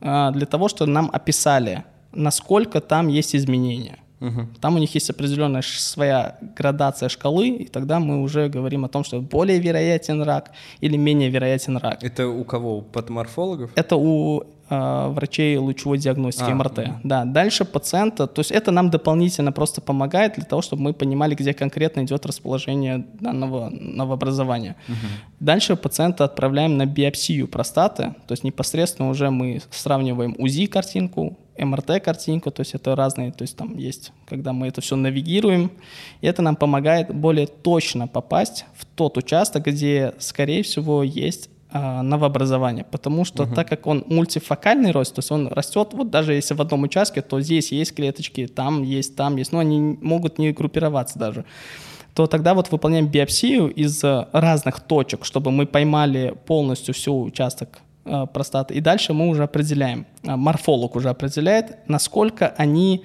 [0.02, 4.00] а, для того, чтобы нам описали, насколько там есть изменения.
[4.62, 9.04] Там у них есть определенная своя градация шкалы, и тогда мы уже говорим о том,
[9.04, 10.52] что более вероятен рак
[10.82, 12.04] или менее вероятен рак.
[12.04, 12.78] Это у кого?
[12.78, 13.72] У патоморфологов?
[13.76, 16.78] Это у э, врачей лучевой диагностики А, МРТ.
[16.78, 17.00] мгм.
[17.04, 21.36] Да, дальше пациента, то есть это нам дополнительно просто помогает для того, чтобы мы понимали,
[21.36, 24.76] где конкретно идет расположение данного новообразования.
[25.40, 32.62] Дальше пациента отправляем на биопсию простаты, то есть непосредственно уже мы сравниваем УЗИ-картинку, МРТ-картинку, то
[32.62, 35.72] есть это разные, то есть там есть, когда мы это все навигируем,
[36.22, 42.02] и это нам помогает более точно попасть в тот участок, где, скорее всего, есть а,
[42.02, 46.54] новообразование, потому что так как он мультифокальный рост, то есть он растет, вот даже если
[46.54, 50.54] в одном участке, то здесь есть клеточки, там есть, там есть, но они могут не
[50.54, 51.44] группироваться даже.
[52.14, 57.82] То тогда вот выполняем биопсию из э, разных точек, чтобы мы поймали полностью всю участок
[58.34, 58.74] простаты.
[58.74, 63.04] И дальше мы уже определяем, э, морфолог уже определяет, насколько они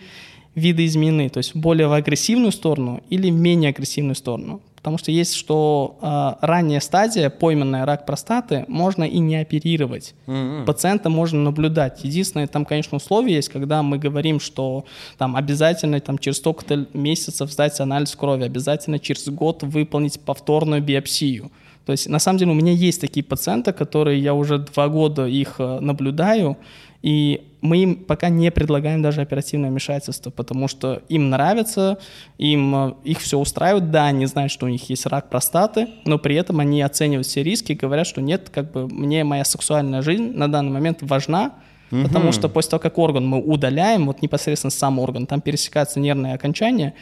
[0.54, 4.60] видоизменены, то есть более в агрессивную сторону или в менее агрессивную сторону.
[4.82, 10.14] Потому что есть, что э, ранняя стадия, пойманная рак простаты, можно и не оперировать.
[10.26, 10.64] Mm-hmm.
[10.64, 12.02] Пациента можно наблюдать.
[12.02, 14.84] Единственное, там, конечно, условие есть, когда мы говорим, что
[15.18, 21.52] там обязательно там, через столько-то месяцев сдать анализ крови, обязательно через год выполнить повторную биопсию.
[21.84, 25.26] То есть, на самом деле, у меня есть такие пациенты, которые я уже два года
[25.26, 26.56] их э, наблюдаю,
[27.02, 31.98] и мы им пока не предлагаем даже оперативное вмешательство, потому что им нравится,
[32.38, 36.18] им э, их все устраивает, да, они знают, что у них есть рак простаты, но
[36.18, 40.02] при этом они оценивают все риски и говорят, что нет, как бы мне моя сексуальная
[40.02, 41.54] жизнь на данный момент важна,
[41.90, 42.04] угу.
[42.04, 46.34] потому что после того, как орган мы удаляем, вот непосредственно сам орган, там пересекается нервное
[46.34, 46.94] окончание,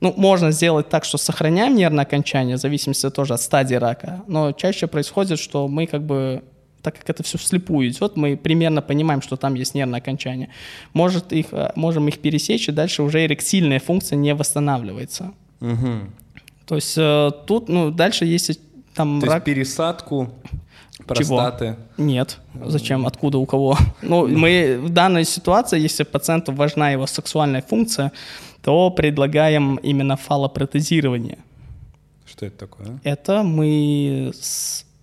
[0.00, 4.52] ну, можно сделать так, что сохраняем нервное окончание, в зависимости тоже от стадии рака, но
[4.52, 6.42] чаще происходит, что мы как бы
[6.82, 10.50] так как это все вслепую идет, мы примерно понимаем, что там есть нервное окончание.
[10.92, 15.32] Может их, э, можем их пересечь, и дальше уже эректильная функция не восстанавливается.
[15.60, 15.90] Угу.
[16.66, 18.60] То есть э, тут, ну, дальше есть
[18.94, 19.34] там То рак...
[19.34, 20.30] есть пересадку
[21.06, 21.76] простаты?
[21.96, 22.06] Чего?
[22.06, 22.38] Нет.
[22.66, 23.04] Зачем?
[23.06, 23.38] Откуда?
[23.38, 23.76] У кого?
[24.02, 28.12] Ну, мы в данной ситуации, если пациенту важна его сексуальная функция,
[28.66, 31.38] то предлагаем именно фалопротезирование.
[32.24, 32.98] Что это такое?
[33.04, 34.32] Это мы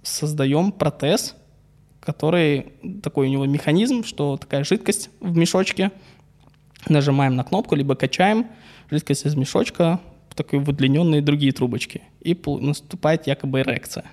[0.03, 1.36] создаем протез,
[2.01, 5.91] который такой у него механизм, что такая жидкость в мешочке,
[6.89, 8.47] нажимаем на кнопку, либо качаем
[8.91, 10.01] жидкость из мешочка,
[10.36, 14.03] такие выдлиненные другие трубочки, и наступает якобы эрекция.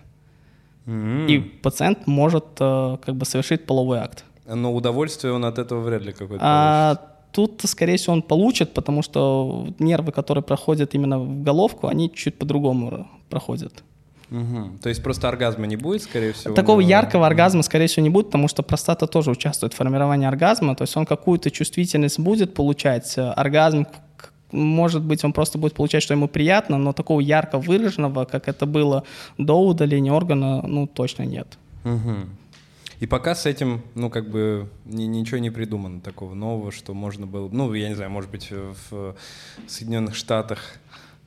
[0.87, 1.27] Mm-hmm.
[1.27, 4.25] И пациент может э, как бы совершить половой акт.
[4.47, 9.03] Но удовольствие он от этого вряд ли какое-то а, Тут, скорее всего, он получит, потому
[9.03, 13.85] что нервы, которые проходят именно в головку, они чуть по-другому проходят.
[14.31, 14.79] Угу.
[14.83, 16.55] То есть просто оргазма не будет, скорее всего?
[16.55, 16.91] Такого него...
[16.91, 20.83] яркого оргазма, скорее всего, не будет, потому что простата тоже участвует в формировании оргазма, то
[20.83, 23.87] есть он какую-то чувствительность будет получать, э, оргазм,
[24.53, 28.67] может быть, он просто будет получать, что ему приятно, но такого ярко выраженного, как это
[28.67, 29.03] было
[29.39, 31.59] до удаления органа, ну, точно нет.
[31.85, 32.15] Угу.
[33.01, 37.27] И пока с этим, ну, как бы ни, ничего не придумано такого нового, что можно
[37.27, 39.17] было, ну, я не знаю, может быть, в
[39.67, 40.61] Соединенных Штатах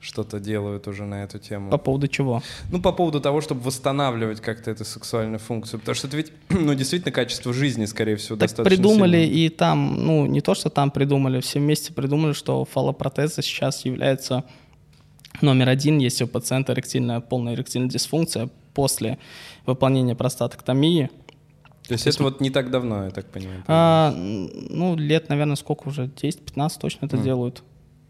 [0.04, 1.70] что-то делают уже на эту тему.
[1.70, 2.42] По поводу чего?
[2.70, 5.80] Ну, по поводу того, чтобы восстанавливать как-то эту сексуальную функцию.
[5.80, 9.34] Потому что это ведь, ну, действительно, качество жизни, скорее всего, так достаточно придумали сильно.
[9.34, 14.44] и там, ну, не то, что там придумали, все вместе придумали, что фалопротеза сейчас является
[15.40, 19.18] номер один, если у пациента эректильная, полная эректильная дисфункция после
[19.66, 21.10] выполнения простатоктомии.
[21.86, 23.62] То есть это вот не так давно, я так понимаю?
[23.66, 26.06] А, ну, лет, наверное, сколько уже?
[26.06, 27.22] 10-15 точно это mm.
[27.22, 27.62] делают.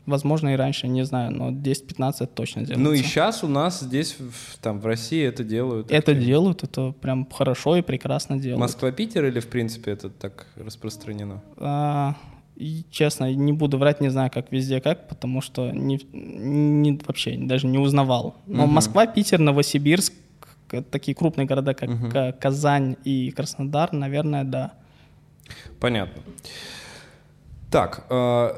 [0.07, 2.85] Возможно, и раньше, не знаю, но 10-15 точно делается.
[2.85, 5.87] Ну и сейчас у нас здесь, в, там, в России это делают.
[5.87, 6.25] Это активно.
[6.25, 8.61] делают, это прям хорошо и прекрасно делают.
[8.61, 11.43] Москва-Питер или, в принципе, это так распространено?
[11.57, 12.17] А,
[12.55, 17.37] и, честно, не буду врать, не знаю, как везде, как, потому что не, не, вообще
[17.39, 18.37] даже не узнавал.
[18.47, 18.73] Но угу.
[18.73, 20.13] Москва, Питер, Новосибирск,
[20.83, 22.09] такие крупные города, как угу.
[22.41, 24.73] Казань и Краснодар, наверное, да.
[25.81, 26.23] Понятно.
[27.75, 28.51] Так, э,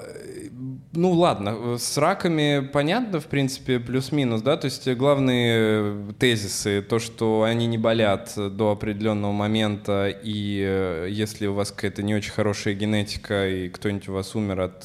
[0.93, 7.43] ну ладно, с раками понятно, в принципе, плюс-минус, да, то есть главные тезисы, то, что
[7.43, 12.75] они не болят до определенного момента, и э, если у вас какая-то не очень хорошая
[12.75, 14.85] генетика, и кто-нибудь у вас умер от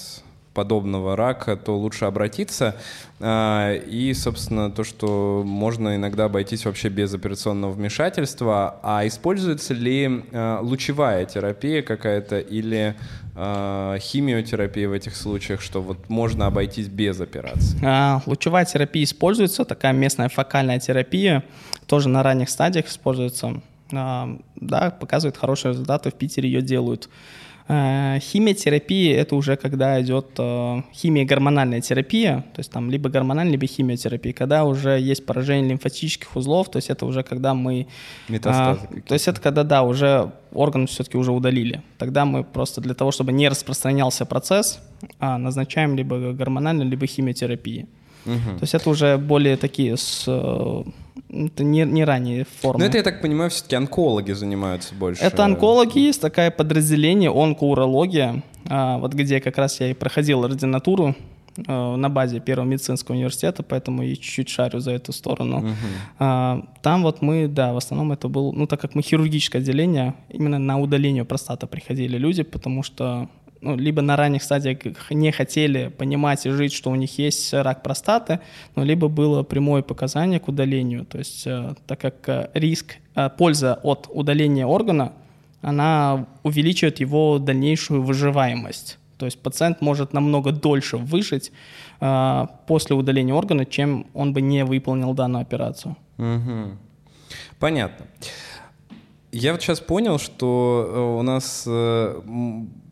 [0.53, 2.75] подобного рака, то лучше обратиться.
[3.19, 8.79] А, и, собственно, то, что можно иногда обойтись вообще без операционного вмешательства.
[8.83, 12.95] А используется ли а, лучевая терапия какая-то или
[13.35, 17.79] а, химиотерапия в этих случаях, что вот можно обойтись без операции?
[18.25, 21.43] Лучевая терапия используется, такая местная фокальная терапия,
[21.87, 23.61] тоже на ранних стадиях используется.
[23.91, 27.09] Да, показывает хорошие результаты, в Питере ее делают.
[27.73, 33.65] Э, химиотерапия— это уже когда идет э, химия-гормональная терапия, то есть там либо гормональная, либо
[33.65, 37.87] химиотерапия, когда уже есть поражение лимфатических узлов, то есть это уже когда мы...
[38.27, 41.81] Метастазы а, То есть это когда, да, уже орган все-таки уже удалили.
[41.97, 44.81] Тогда мы просто для того, чтобы не распространялся процесс,
[45.19, 47.87] а, назначаем либо гормональную, либо химиотерапию.
[48.25, 48.57] Угу.
[48.57, 50.83] То есть это уже более такие с э,
[51.31, 52.79] это не, не ранние формы.
[52.79, 55.23] Но это, я так понимаю, все-таки онкологи занимаются больше.
[55.23, 61.15] Это онкологи, есть такое подразделение, онкоурология, а, вот где как раз я и проходил ординатуру
[61.67, 65.59] а, на базе Первого медицинского университета, поэтому и чуть-чуть шарю за эту сторону.
[65.59, 66.67] Угу.
[66.81, 70.59] Там вот мы, да, в основном это был, ну так как мы хирургическое отделение, именно
[70.59, 73.29] на удаление простата приходили люди, потому что
[73.61, 77.83] ну, либо на ранних стадиях не хотели понимать и жить, что у них есть рак
[77.83, 78.39] простаты,
[78.75, 81.05] ну, либо было прямое показание к удалению.
[81.05, 85.13] То есть, э, так как э, риск, э, польза от удаления органа
[85.61, 88.97] она увеличивает его дальнейшую выживаемость.
[89.17, 91.51] То есть пациент может намного дольше выжить
[91.99, 95.95] э, после удаления органа, чем он бы не выполнил данную операцию.
[96.17, 96.77] Угу.
[97.59, 98.07] Понятно.
[99.31, 101.65] Я вот сейчас понял, что у нас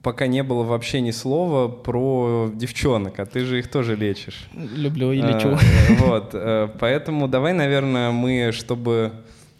[0.01, 4.49] пока не было вообще ни слова про девчонок, а ты же их тоже лечишь.
[4.53, 5.57] Люблю и лечу.
[5.99, 6.35] Вот,
[6.79, 9.11] поэтому давай, наверное, мы, чтобы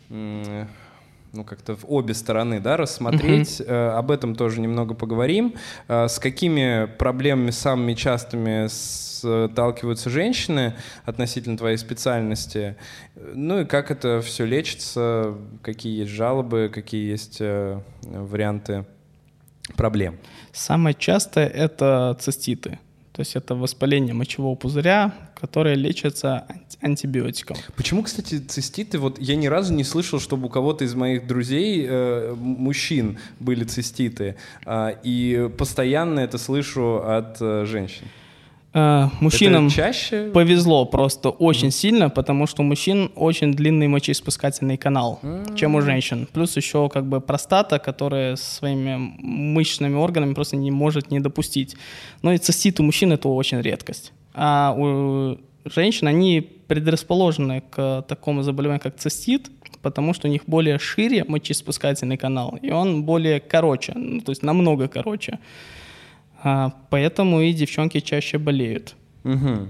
[0.09, 3.61] ну, как-то в обе стороны, да, рассмотреть.
[3.61, 3.91] Uh-huh.
[3.91, 5.53] об этом тоже немного поговорим.
[5.87, 10.75] с какими проблемами самыми частыми сталкиваются женщины
[11.05, 12.77] относительно твоей специальности?
[13.15, 18.85] Ну и как это все лечится, какие есть жалобы, какие есть э, варианты
[19.75, 20.17] проблем?
[20.53, 22.79] Самое частое— это циститы.
[23.19, 26.45] То есть это воспаление мочевого пузыря, которое лечится
[26.81, 27.57] антибиотиком.
[27.75, 28.97] Почему, кстати, циститы?
[28.97, 33.65] Вот я ни разу не слышал, чтобы у кого-то из моих друзей, э, мужчин, были
[33.65, 34.37] циститы.
[34.65, 38.05] Э, и постоянно это слышу от э, женщин.
[38.73, 40.29] Э, мужчинам чаще?
[40.31, 41.71] повезло просто очень mm.
[41.71, 45.55] сильно, потому что у мужчин очень длинный мочеиспускательный канал, mm.
[45.55, 46.27] чем у женщин.
[46.31, 51.75] Плюс еще как бы простата, которая своими мышечными органами просто не может не допустить.
[52.21, 54.13] Но и цистит у мужчин это очень редкость.
[54.33, 59.49] А у женщин они предрасположены к такому заболеванию, как цистит,
[59.81, 64.43] потому что у них более шире мочеиспускательный канал, и он более короче, ну, то есть
[64.43, 65.39] намного короче.
[66.43, 68.95] А, поэтому и девчонки чаще болеют.
[69.23, 69.67] Угу.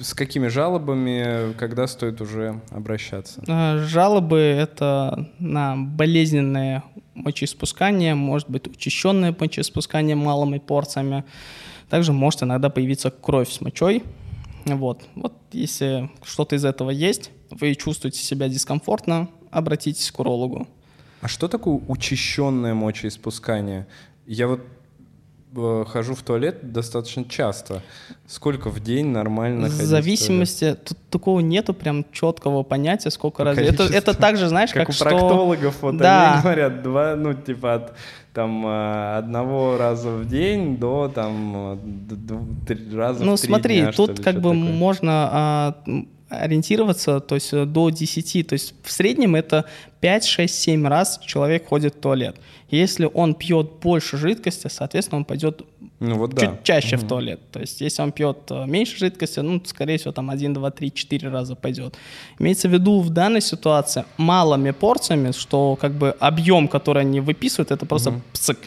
[0.00, 3.42] С какими жалобами, когда стоит уже обращаться?
[3.48, 11.24] А, жалобы— это на болезненное мочеиспускание, может быть учащенное мочеиспускание малыми порциями.
[11.88, 14.02] Также может иногда появиться кровь с мочой.
[14.64, 15.02] Вот.
[15.14, 20.68] вот если что-то из этого есть, вы чувствуете себя дискомфортно, обратитесь к урологу.
[21.20, 23.86] А что такое учащенное мочеиспускание?
[24.26, 24.60] Я вот
[25.54, 27.82] хожу в туалет достаточно часто.
[28.26, 29.68] Сколько в день нормально?
[29.68, 33.58] В зависимости, тут такого нету прям четкого понятия, сколько раз.
[33.58, 35.04] Это, это так же, знаешь, как, как у что...
[35.04, 36.34] проктологов, вот да.
[36.34, 37.92] они говорят, два, ну, типа от
[38.32, 41.78] там э, одного раза в день до там
[42.66, 44.54] три раза ну, в три смотри, дня, тут как бы такое.
[44.54, 45.74] можно а,
[46.40, 49.64] ориентироваться, то есть до 10, то есть в среднем это
[50.00, 52.36] 5, 6, 7 раз человек ходит в туалет.
[52.70, 55.62] Если он пьет больше жидкости, соответственно, он пойдет
[56.00, 56.58] ну, вот чуть да.
[56.64, 57.04] чаще угу.
[57.04, 57.40] в туалет.
[57.52, 60.92] То есть если он пьет э, меньше жидкости, ну, скорее всего, там 1, 2, 3,
[60.92, 61.94] 4 раза пойдет.
[62.38, 67.70] Имеется в виду в данной ситуации малыми порциями, что как бы объем, который они выписывают,
[67.70, 68.22] это просто угу.
[68.32, 68.58] псык.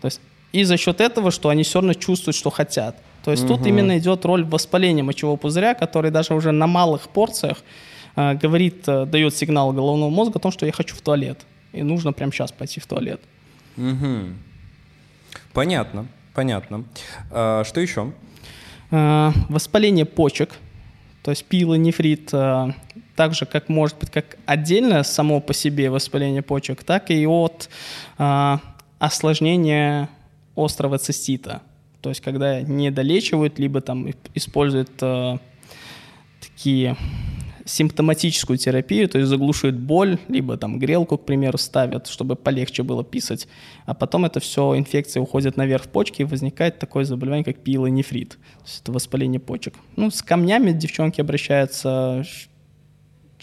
[0.00, 0.20] То есть
[0.56, 2.96] и за счет этого, что они все равно чувствуют, что хотят.
[3.22, 3.56] То есть угу.
[3.56, 7.58] тут именно идет роль воспаления мочевого пузыря, который даже уже на малых порциях
[8.16, 11.44] э, говорит, э, дает сигнал головного мозга о том, что я хочу в туалет.
[11.72, 13.20] И нужно прямо сейчас пойти в туалет.
[13.76, 14.32] Угу.
[15.52, 16.84] Понятно, понятно.
[17.30, 18.12] А, что еще?
[18.90, 20.54] А, воспаление почек,
[21.22, 22.74] то есть пилонефрит, а,
[23.14, 27.68] так же, как может быть как отдельное само по себе воспаление почек, так и от
[28.16, 28.60] а,
[28.98, 30.08] осложнения
[30.56, 31.62] острого цистита.
[32.00, 35.38] То есть когда не долечивают, либо там используют а,
[36.40, 36.96] такие
[37.66, 43.02] симптоматическую терапию, то есть заглушит боль, либо там грелку, к примеру, ставят, чтобы полегче было
[43.02, 43.48] писать,
[43.86, 48.30] а потом это все, инфекция уходит наверх в почки, и возникает такое заболевание, как пилонефрит,
[48.30, 49.74] то есть это воспаление почек.
[49.96, 52.24] Ну, с камнями девчонки обращаются,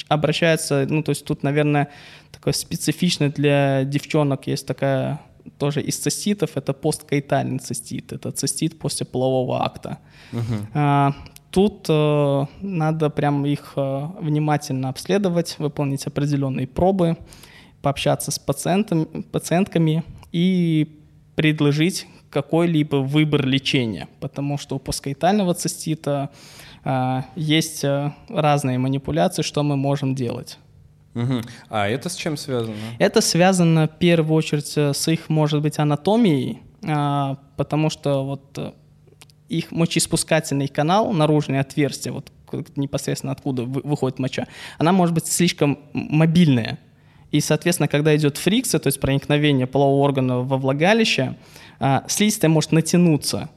[0.07, 1.89] обращаются, ну, то есть тут, наверное,
[2.32, 5.20] такое специфичное для девчонок есть такая
[5.58, 10.00] тоже из циститов, это посткаитальный цистит, это цистит после полового акта.
[10.32, 10.68] Uh-huh.
[10.74, 11.14] А,
[11.54, 17.16] Тут э, надо прям их э, внимательно обследовать, выполнить определенные пробы,
[17.84, 21.00] пообщаться с пациентами, пациентками и
[21.36, 26.32] предложить какой-либо выбор лечения, потому что у поскоитального цистита
[26.84, 30.58] э, есть э, разные манипуляции, что мы можем делать.
[31.16, 31.41] Угу.
[31.70, 32.76] А это с чем связано?
[32.99, 38.57] Это связано в первую очередь э, с их, может быть, анатомией, э, потому что вот
[38.57, 38.72] э,
[39.49, 42.32] их мочеиспускательный канал, наружное отверстие, вот
[42.76, 44.47] непосредственно откуда выходит моча,
[44.78, 46.80] она может быть слишком мобильная.
[47.32, 51.36] И, соответственно, когда идет фрикция, то есть проникновение полового органа во влагалище,
[51.80, 53.49] а, слизистая может натянуться.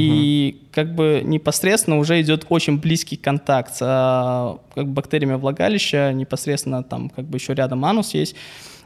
[0.00, 6.12] И как бы непосредственно уже идет очень близкий контакт с а, как бы бактериями влагалища,
[6.12, 8.34] непосредственно там как бы еще рядом анус есть.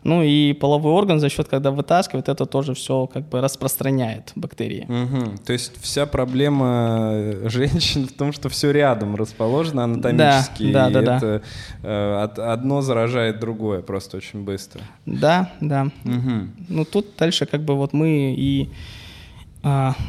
[0.06, 4.86] Ну и половой орган за счет, когда вытаскивает, это тоже все как бы распространяет бактерии.
[4.88, 5.38] Угу.
[5.44, 10.70] То есть вся проблема э, женщин в том, что все рядом расположено анатомически.
[10.72, 11.16] Да, да, да.
[11.16, 11.42] Это
[11.82, 14.80] э, одно заражает другое просто очень быстро.
[15.06, 15.88] Да, да.
[16.04, 16.46] Угу.
[16.68, 18.70] Ну тут дальше как бы вот мы и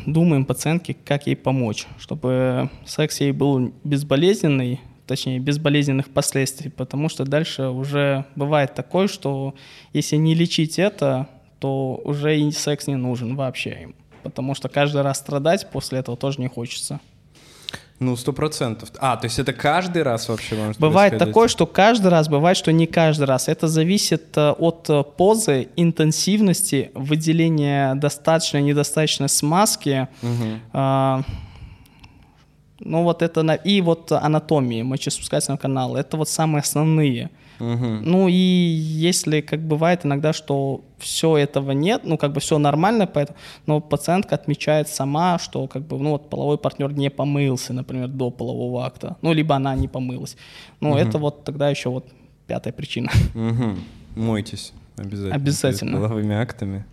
[0.06, 7.26] думаем пациентке, как ей помочь, чтобы секс ей был безболезненный, точнее, безболезненных последствий, потому что
[7.26, 9.56] дальше уже бывает такое, что
[9.94, 11.28] если не лечить это,
[11.60, 16.18] то уже и секс не нужен вообще им, потому что каждый раз страдать после этого
[16.18, 17.00] тоже не хочется.
[18.00, 18.90] Ну, сто процентов.
[19.00, 22.72] А, то есть это каждый раз вообще может Бывает такое, что каждый раз, бывает, что
[22.72, 23.48] не каждый раз.
[23.48, 30.08] Это зависит э, от э, позы, интенсивности, выделения достаточно, недостаточно смазки.
[30.22, 31.24] Угу.
[32.80, 37.24] Ну вот это и вот анатомии мочеиспускательного канала, это вот самые основные.
[37.26, 37.32] Угу.
[37.60, 43.08] Ну и если как бывает иногда, что все этого нет, ну как бы все нормально,
[43.08, 48.08] поэтому, но пациентка отмечает сама, что как бы ну вот половой партнер не помылся, например,
[48.08, 50.38] до полового акта, ну либо она не помылась.
[50.80, 50.98] Ну угу.
[50.98, 52.08] это вот тогда еще вот
[52.48, 53.12] пятая причина.
[53.36, 53.76] Угу.
[54.16, 55.36] Мойтесь обязательно.
[55.36, 55.98] Обязательно.
[55.98, 56.86] половыми актами.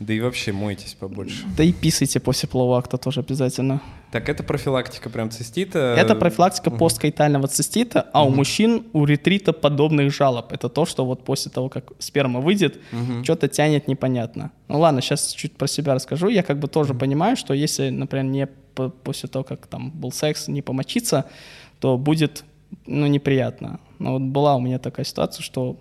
[0.00, 1.44] Да и вообще мойтесь побольше.
[1.56, 3.82] Да и писайте после полового акта тоже обязательно.
[4.10, 5.94] Так это профилактика прям цистита?
[5.96, 6.78] Это профилактика угу.
[6.78, 8.32] посткаитального цистита, а угу.
[8.32, 10.52] у мужчин у ретрита подобных жалоб.
[10.52, 13.22] Это то, что вот после того, как сперма выйдет, угу.
[13.24, 14.52] что-то тянет непонятно.
[14.68, 16.28] Ну ладно, сейчас чуть про себя расскажу.
[16.28, 17.00] Я как бы тоже угу.
[17.00, 18.46] понимаю, что если, например, не
[19.04, 21.26] после того, как там был секс, не помочиться,
[21.78, 22.44] то будет
[22.86, 23.80] ну, неприятно.
[23.98, 25.76] Но вот была у меня такая ситуация, что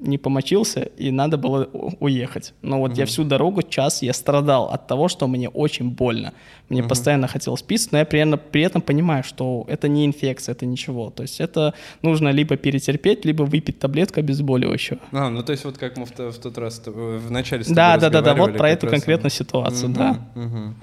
[0.00, 1.68] не помочился, и надо было
[2.00, 2.54] уехать.
[2.62, 3.00] Но вот угу.
[3.00, 6.32] я всю дорогу, час, я страдал от того, что мне очень больно.
[6.68, 6.88] Мне угу.
[6.88, 11.10] постоянно хотелось писать, но я при, при этом понимаю, что это не инфекция, это ничего.
[11.10, 15.00] То есть это нужно либо перетерпеть, либо выпить таблетку обезболивающего.
[15.12, 18.10] А, ну то есть вот как мы в, в тот раз в начале Да, да,
[18.10, 20.18] да, да, вот про эту конкретную ситуацию, угу, да.
[20.34, 20.74] Угу.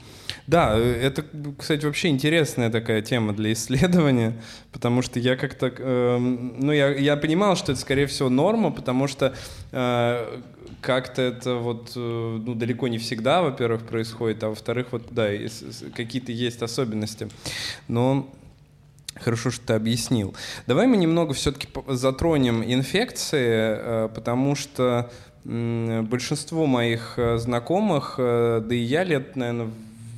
[0.47, 1.25] Да, э, это,
[1.57, 4.41] кстати, вообще интересная такая тема для исследования,
[4.71, 9.07] потому что я как-то, э, ну, я, я понимал, что это, скорее всего, норма, потому
[9.07, 9.35] что
[9.73, 10.41] э,
[10.79, 15.27] как-то это вот, э, ну, далеко не всегда, во-первых, происходит, а во-вторых, вот, да,
[15.93, 17.29] какие-то есть особенности.
[17.87, 18.33] Но
[19.19, 20.35] Хорошо, что ты объяснил.
[20.67, 25.11] Давай мы немного все-таки затронем инфекции, э, потому что
[25.43, 29.69] большинство моих знакомых, да и я лет, наверное,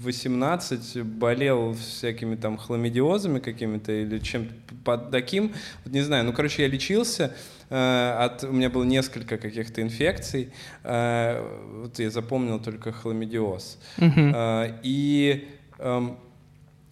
[0.04, 6.64] 18 болел всякими там хламидиозами какими-то или чем-то под таким, вот не знаю, ну, короче,
[6.64, 7.34] я лечился,
[7.70, 10.52] э, от, у меня было несколько каких-то инфекций,
[10.84, 13.78] э, вот я запомнил только хламидиоз.
[13.98, 15.48] Э, и
[15.78, 16.10] э,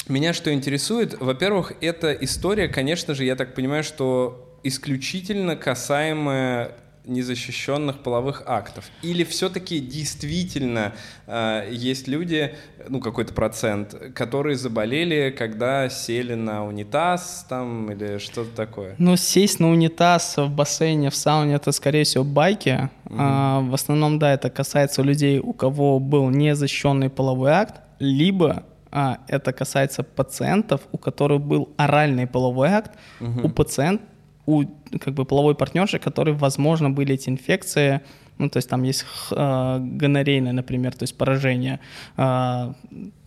[0.08, 6.72] меня что интересует, во-первых, эта история, конечно же, я так понимаю, что исключительно касаемая
[7.08, 8.86] незащищенных половых актов?
[9.02, 10.94] Или все-таки действительно
[11.26, 12.56] э, есть люди,
[12.88, 18.96] ну какой-то процент, которые заболели, когда сели на унитаз там или что-то такое?
[18.98, 22.90] Ну сесть на унитаз в бассейне, в сауне это скорее всего байки.
[23.06, 23.16] Угу.
[23.18, 29.20] А, в основном да, это касается людей, у кого был незащищенный половой акт, либо а,
[29.28, 33.48] это касается пациентов, у которых был оральный половой акт, угу.
[33.48, 34.08] у пациентов
[34.48, 34.64] у
[35.00, 38.02] как бы половой партнерши, которые, возможно, были эти инфекции,
[38.40, 41.80] ну, то есть там есть э, гонорейное, например, то есть поражение
[42.18, 42.74] э,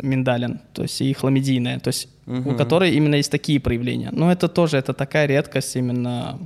[0.02, 2.50] миндалин, то есть и хламидийное, то есть угу.
[2.50, 4.10] у которой именно есть такие проявления.
[4.12, 6.38] Но это тоже, это такая редкость именно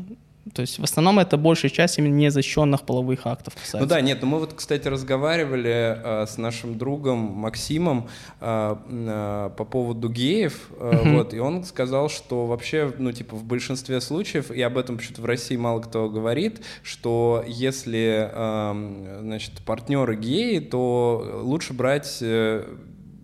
[0.55, 3.79] то есть в основном это большая часть именно незащищенных половых актов касается.
[3.81, 8.09] Ну да, нет, ну мы вот, кстати, разговаривали э, с нашим другом Максимом
[8.41, 11.17] э, э, по поводу геев, э, uh-huh.
[11.17, 15.23] вот, и он сказал, что вообще, ну типа в большинстве случаев, и об этом почему-то
[15.23, 22.65] в России мало кто говорит, что если, э, значит, партнеры геи, то лучше брать э,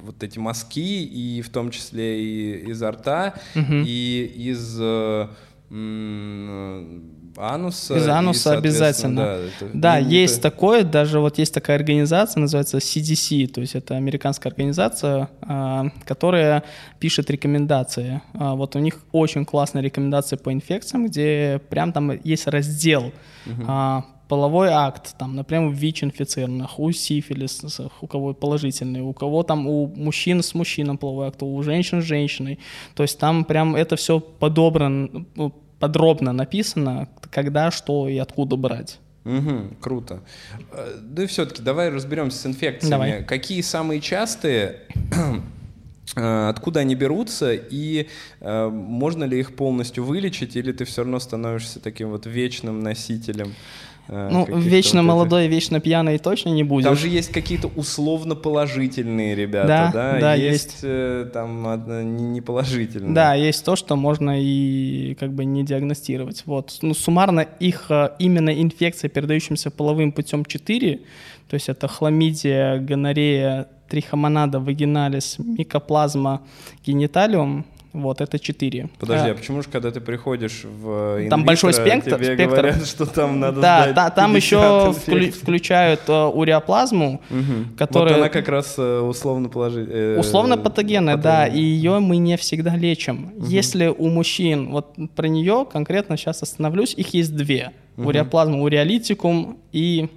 [0.01, 3.85] вот эти мазки, и в том числе и изо рта, uh-huh.
[3.87, 4.79] и из...
[4.81, 5.29] Э,
[7.37, 7.97] ануса.
[7.97, 9.17] Из ануса и, обязательно.
[9.23, 13.97] Да, это да есть такое, даже вот есть такая организация, называется CDC, то есть это
[13.97, 16.65] американская организация, а, которая
[16.99, 18.23] пишет рекомендации.
[18.35, 23.13] А, вот у них очень классные рекомендации по инфекциям, где прям там есть раздел
[23.47, 29.67] угу половой акт, там, например, у ВИЧ-инфицированных, у сифилисов, у кого положительный, у кого там,
[29.67, 32.61] у мужчин с мужчином половой акт, у женщин с женщиной.
[32.95, 39.01] То есть там прям это все подобрано, ну, подробно написано, когда, что и откуда брать.
[39.25, 40.21] Угу, круто.
[40.73, 42.91] Э, да и все-таки давай разберемся с инфекциями.
[42.91, 43.25] Давай.
[43.25, 44.81] Какие самые частые
[46.17, 48.09] Э, откуда они берутся и
[48.41, 53.55] э, можно ли их полностью вылечить, или ты все равно становишься таким вот вечным носителем?
[54.13, 55.55] Э, ну, вечно вот молодой, этих...
[55.55, 56.85] вечно пьяный точно не будет.
[56.85, 59.91] Там же есть какие-то условно положительные ребята, да?
[59.93, 60.79] Да, да есть, есть.
[60.83, 63.15] Э, там неположительные.
[63.15, 66.43] Да, есть то, что можно и как бы не диагностировать.
[66.47, 66.79] Вот.
[66.83, 71.01] Ну, суммарно их э, именно инфекция, передающимся половым путем 4,
[71.49, 76.43] то есть это хламидия, гонорея, трихомонада, вагиналис, микоплазма,
[76.85, 78.89] гениталиум, вот, это четыре.
[79.01, 82.57] Подожди, а, а почему же, когда ты приходишь в инвитро, Там большой спектр, тебе спектр.
[82.57, 87.77] говорят, что там надо Да, сдать да там еще вклю, включают э, уреоплазму, угу.
[87.77, 88.15] которая...
[88.15, 89.87] Вот она как раз э, условно положи...
[89.91, 93.33] Э, условно патогенная, да, и ее мы не всегда лечим.
[93.37, 93.47] Угу.
[93.47, 97.73] Если у мужчин, вот про нее конкретно сейчас остановлюсь, их есть две.
[97.97, 98.09] Угу.
[98.09, 100.09] Уреоплазма уреолитикум и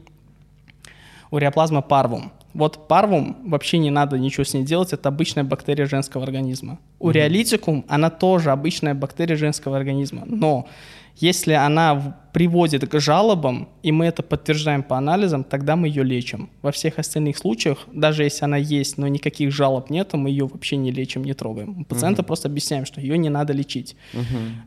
[1.32, 2.32] уреоплазма парвум.
[2.54, 6.80] Вот парвум вообще не надо ничего с ней делать, это обычная бактерия женского организма.
[7.00, 10.68] Уреолитикум, она тоже обычная бактерия женского организма, но
[11.16, 16.50] если она приводит к жалобам, и мы это подтверждаем по анализам, тогда мы ее лечим.
[16.64, 20.76] Во всех остальных случаях, даже если она есть, но никаких жалоб нет, мы ее вообще
[20.78, 21.82] не лечим, не трогаем.
[21.82, 22.26] У пациента uh-huh.
[22.26, 23.96] просто объясняем, что ее не надо лечить.
[24.14, 24.24] Uh-huh.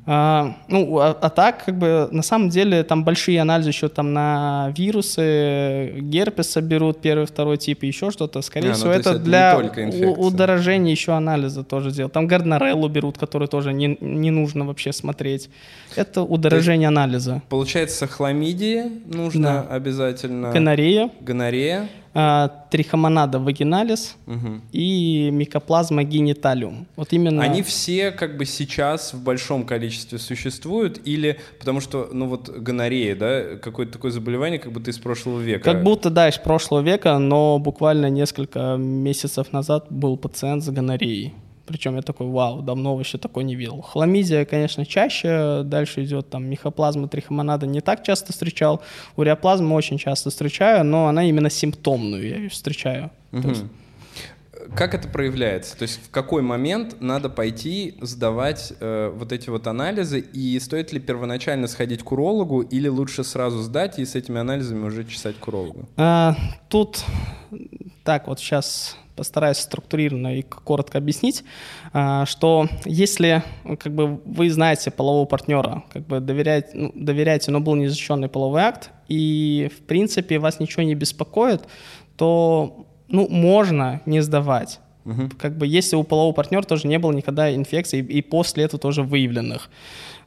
[0.06, 4.12] А, ну, а, а так, как бы, на самом деле, там большие анализы еще там
[4.12, 8.42] на вирусы, герпес соберут, первый, второй тип, и еще что-то.
[8.42, 9.58] Скорее а, всего, ну, это, это для
[10.16, 12.12] удорожения еще анализа тоже делают.
[12.12, 15.50] Там гарднереллу берут, который тоже не, не нужно вообще смотреть.
[15.96, 17.42] Это удорожение есть, анализа.
[17.56, 19.74] Получается, хламидии нужно да.
[19.76, 20.52] обязательно.
[20.52, 21.10] Гонорея.
[21.22, 21.88] Гонорея.
[22.12, 24.60] А, трихомонада вагиналис угу.
[24.72, 26.86] и микоплазма гениталиум.
[26.96, 27.42] Вот именно.
[27.42, 33.16] Они все как бы сейчас в большом количестве существуют или потому что ну вот гонорея,
[33.16, 35.64] да, какое-то такое заболевание, как будто из прошлого века.
[35.64, 41.32] Как будто да из прошлого века, но буквально несколько месяцев назад был пациент с гонореей.
[41.66, 43.80] Причем я такой, вау, давно вообще такой не видел.
[43.82, 48.82] Хламидия, конечно, чаще, дальше идет там михоплазма, трихомонада не так часто встречал.
[49.16, 53.10] Уреоплазму очень часто встречаю, но она именно симптомную я ее встречаю.
[53.32, 53.48] Угу.
[53.48, 53.64] Есть...
[54.74, 55.76] Как это проявляется?
[55.76, 60.92] То есть в какой момент надо пойти сдавать э, вот эти вот анализы и стоит
[60.92, 65.36] ли первоначально сходить к урологу или лучше сразу сдать и с этими анализами уже чесать
[65.36, 65.88] к урологу?
[65.96, 66.34] А,
[66.68, 67.04] тут
[68.02, 71.42] так вот сейчас постараюсь структурированно и коротко объяснить,
[71.92, 73.42] а, что если
[73.78, 78.62] как бы, вы знаете полового партнера, как бы доверяете, ну, доверяете, но был незащищенный половой
[78.62, 81.62] акт, и в принципе вас ничего не беспокоит,
[82.16, 84.80] то ну, можно не сдавать.
[85.04, 85.30] Угу.
[85.38, 89.02] Как бы если у полового партнера тоже не было никогда инфекций, и после этого тоже
[89.02, 89.70] выявленных.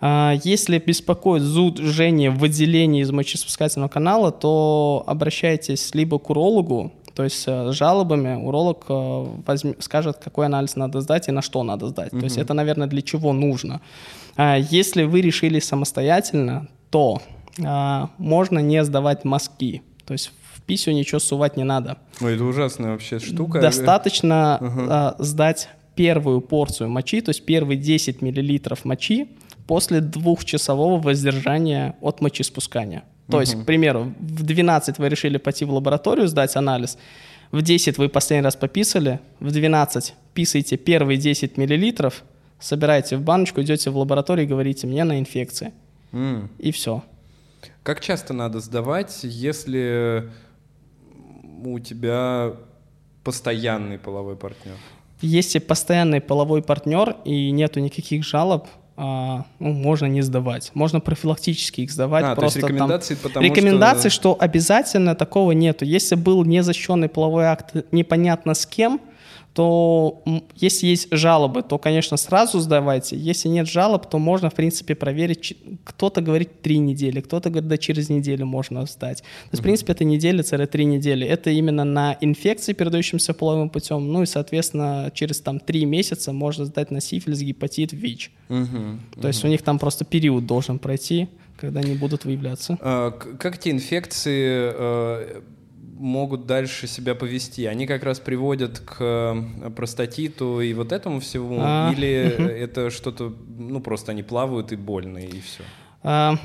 [0.02, 7.25] А, если беспокоит зуд, жжение, выделение из мочеиспускательного канала, то обращайтесь либо к урологу, то
[7.25, 9.71] есть э, с жалобами уролог э, возьм...
[9.79, 12.13] скажет, какой анализ надо сдать и на что надо сдать.
[12.13, 12.19] Mm-hmm.
[12.19, 13.81] То есть это, наверное, для чего нужно.
[14.37, 17.21] А если вы решили самостоятельно, то
[17.61, 19.81] а, можно не сдавать мазки.
[20.05, 21.97] То есть в писю ничего сувать не надо.
[22.21, 23.59] Ой, это ужасная вообще штука.
[23.59, 29.27] Достаточно а, сдать первую порцию мочи, то есть первые 10 миллилитров мочи
[29.67, 33.03] после двухчасового воздержания от мочеиспускания.
[33.30, 33.41] То угу.
[33.41, 36.97] есть, к примеру, в 12 вы решили пойти в лабораторию сдать анализ,
[37.51, 42.23] в 10 вы последний раз пописали, в 12 писаете первые 10 миллилитров,
[42.60, 45.73] собираете в баночку, идете в лабораторию и говорите, мне на инфекции.
[46.11, 46.47] Mm.
[46.57, 47.03] И все.
[47.84, 50.30] Как часто надо сдавать, если
[51.64, 52.53] у тебя
[53.23, 54.76] постоянный половой партнер?
[55.22, 58.68] Если постоянный половой партнер и нету никаких жалоб,
[58.99, 60.71] ну, можно не сдавать.
[60.73, 62.26] Можно профилактически их сдавать.
[62.26, 64.34] А, просто то есть рекомендации, там, потому рекомендации, что...
[64.34, 65.85] что обязательно такого нету.
[65.85, 68.99] Если был незащищенный половой акт непонятно с кем,
[69.53, 70.23] то
[70.55, 73.17] если есть жалобы, то, конечно, сразу сдавайте.
[73.17, 75.57] Если нет жалоб, то можно, в принципе, проверить.
[75.84, 79.19] Кто-то говорит три недели, кто-то говорит, да через неделю можно сдать.
[79.21, 81.26] То есть, в принципе, это неделя-три недели.
[81.26, 84.11] Это именно на инфекции, передающимся половым путем.
[84.11, 88.31] Ну и, соответственно, через там три месяца можно сдать на сифилис, гепатит, ВИЧ.
[88.47, 91.27] То есть у них там просто период должен пройти,
[91.57, 92.77] когда они будут выявляться.
[92.81, 95.41] А, как эти инфекции э,
[95.99, 97.65] могут дальше себя повести?
[97.65, 101.57] Они как раз приводят к э, простатиту и вот этому всему?
[101.59, 102.43] А, Или угу.
[102.43, 105.63] это что-то, ну просто они плавают и больно, и все?
[106.01, 106.38] А,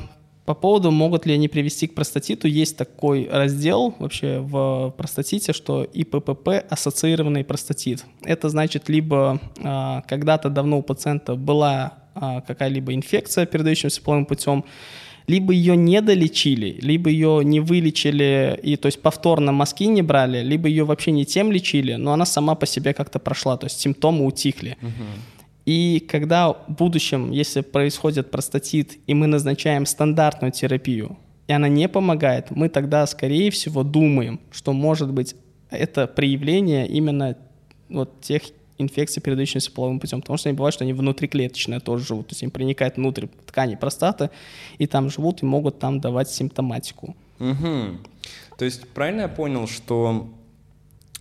[0.45, 5.85] по поводу, могут ли они привести к простатиту, есть такой раздел вообще в простатите, что
[5.85, 8.05] ИППП– ассоциированный простатит.
[8.23, 14.65] Это значит, либо а, когда-то давно у пациента была а, какая-либо инфекция, передающимся половым путем,
[15.27, 20.43] либо ее не долечили, либо ее не вылечили, и то есть повторно мазки не брали,
[20.43, 23.81] либо ее вообще не тем лечили, но она сама по себе как-то прошла, то есть
[23.81, 24.77] симптомы утихли.
[24.83, 25.05] Угу.
[25.67, 31.89] И когда в будущем, если происходит простатит, и мы назначаем стандартную терапию, и она не
[31.89, 35.35] помогает, мы тогда, скорее всего, думаем, что, может быть,
[35.71, 37.37] это проявление именно
[37.89, 38.43] вот тех
[38.79, 40.21] инфекций, передающихся половым путем.
[40.21, 42.29] Потому что они бывают, что они внутриклеточные тоже живут.
[42.29, 44.31] То есть они проникают внутрь ткани простаты,
[44.79, 47.17] и там живут, и могут там давать симптоматику.
[47.39, 47.99] Угу.
[48.59, 50.29] То есть правильно я понял, что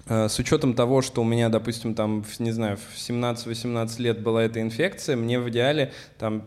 [0.08, 4.44] э, с учетом того, что у меня, допустим, там, не знаю, в 17-18 лет была
[4.44, 6.44] эта инфекция, мне в идеале там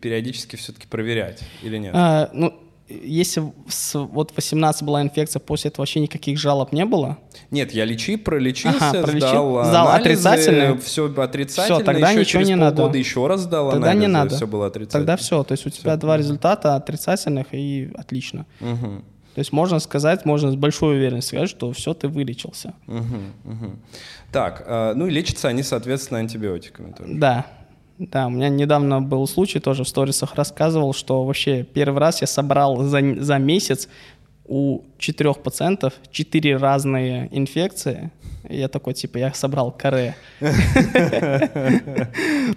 [0.00, 1.92] периодически все-таки проверять или нет?
[1.94, 2.54] А, ну,
[2.88, 7.18] если с, вот 18 была инфекция, после этого вообще никаких жалоб не было?
[7.50, 10.78] Нет, я лечи, пролечился, ага, пролечи, сдал, сдал анализы, отрицательно.
[10.78, 11.76] Все отрицательно.
[11.76, 12.96] Все, тогда еще ничего через не надо.
[12.96, 14.36] еще раз сдал тогда анализы, не надо.
[14.36, 15.00] все было отрицательно.
[15.00, 16.00] Тогда все, то есть у тебя все.
[16.00, 18.46] два результата отрицательных и отлично.
[18.60, 19.02] Угу.
[19.34, 22.74] То есть можно сказать, можно с большой уверенностью сказать, что все, ты вылечился.
[22.86, 23.70] Угу, угу.
[24.32, 27.14] Так, э, ну и лечатся они, соответственно, антибиотиками тоже.
[27.14, 27.46] Да,
[27.98, 32.26] да, у меня недавно был случай, тоже в сторисах рассказывал, что вообще первый раз я
[32.26, 33.88] собрал за, за месяц
[34.48, 38.10] у четырех пациентов четыре разные инфекции.
[38.48, 40.14] я такой, типа, я собрал каре.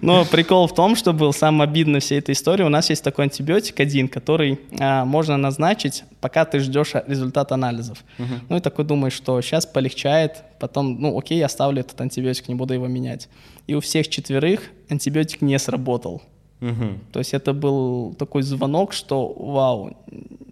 [0.01, 2.63] Но прикол в том, что был самый обидный всей этой истории.
[2.63, 8.03] У нас есть такой антибиотик один, который а, можно назначить, пока ты ждешь результат анализов.
[8.49, 12.73] Ну и такой думаешь, что сейчас полегчает, потом, ну окей, оставлю этот антибиотик, не буду
[12.73, 13.27] его менять.
[13.67, 16.21] И у всех четверых антибиотик не сработал.
[16.61, 16.85] Угу.
[17.13, 19.95] То есть это был такой звонок, что вау,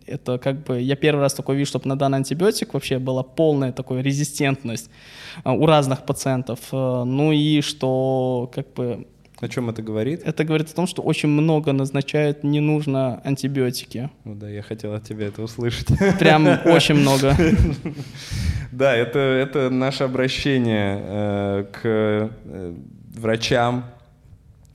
[0.08, 3.72] это как бы я первый раз такой вижу, чтобы на данный антибиотик вообще была полная
[3.72, 4.90] такая резистентность
[5.44, 6.60] а, у разных пациентов.
[6.72, 9.08] А, ну и что как бы
[9.40, 10.22] о чем это говорит?
[10.26, 14.10] Это говорит о том, что очень много назначают не нужно антибиотики.
[14.24, 15.88] Ну да, я хотел от тебя это услышать.
[16.20, 17.36] Прям очень много.
[18.70, 22.74] Да, это, это наше обращение э, к э,
[23.16, 23.86] врачам.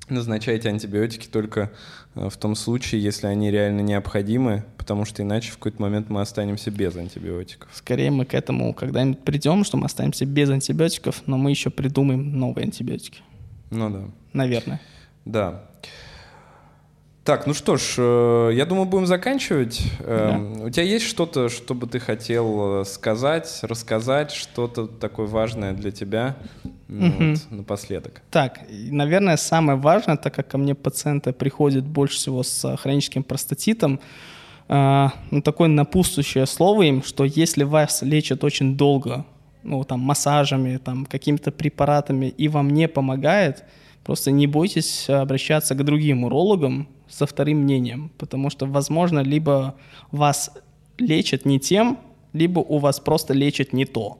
[0.09, 5.55] Назначайте антибиотики только э, в том случае, если они реально необходимы, потому что иначе в
[5.55, 7.71] какой-то момент мы останемся без антибиотиков.
[7.73, 12.39] Скорее мы к этому когда-нибудь придем, что мы останемся без антибиотиков, но мы еще придумаем
[12.39, 13.23] новые антибиотики.
[13.71, 14.05] Ну да.
[14.33, 14.81] Наверное.
[15.25, 15.65] Да.
[17.25, 19.81] Так, ну что ж, э, я думаю, будем заканчивать.
[20.01, 20.65] Эм, да.
[20.65, 25.93] У тебя есть что-то, что бы ты хотел э, сказать, рассказать, что-то такое важное для
[25.93, 26.35] тебя
[26.89, 27.13] угу.
[27.19, 28.23] вот, напоследок?
[28.33, 34.01] Так, наверное, самое важное, так как ко мне пациенты приходят больше всего с хроническим простатитом,
[34.69, 39.25] э, ну, такое напутствующее слово им, что если вас лечат очень долго,
[39.63, 43.63] ну, там, массажами, там, какими-то препаратами, и вам не помогает,
[44.05, 49.75] просто не бойтесь обращаться к другим урологам, со вторым мнением, потому что, возможно, либо
[50.11, 50.51] вас
[50.99, 51.99] лечат не тем,
[52.33, 54.19] либо у вас просто лечат не то.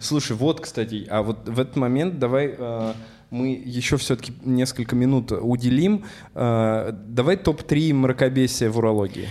[0.00, 2.92] Слушай, вот, кстати, а вот в этот момент давай э,
[3.30, 6.04] мы еще все-таки несколько минут уделим.
[6.34, 9.28] Э, давай топ-3 мракобесия в урологии.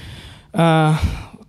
[0.51, 0.99] А,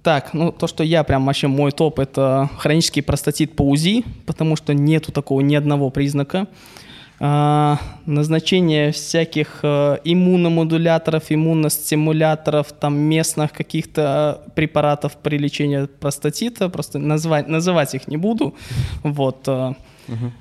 [0.04, 4.54] так, ну то, что я прям вообще мой топ, это хронический простатит по УЗИ, потому
[4.54, 6.46] что нету такого ни одного признака.
[7.20, 17.48] А, назначение всяких а, иммуномодуляторов, иммуностимуляторов, там местных каких-то препаратов при лечении простатита, просто назвать,
[17.48, 18.54] называть их не буду.
[19.02, 19.48] Вот.
[19.48, 20.32] Угу.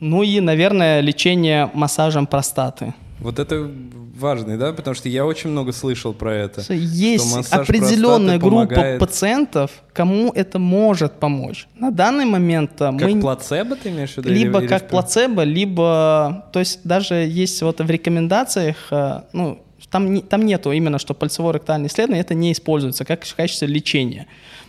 [0.00, 2.92] Ну и, наверное, лечение массажем простаты.
[3.20, 3.70] Вот это
[4.16, 6.72] важный, да, потому что я очень много слышал про это.
[6.72, 9.00] Есть определенная группа помогает...
[9.00, 11.66] пациентов, кому это может помочь.
[11.74, 13.12] На данный момент как мы...
[13.12, 14.30] Как плацебо ты имеешь в виду?
[14.30, 16.46] Либо или, как или плацебо, либо...
[16.52, 21.14] То есть даже есть вот в рекомендациях, э, ну, там, не, там нету именно, что
[21.14, 24.26] пальцево ректальное исследование, это не используется как в качестве лечения.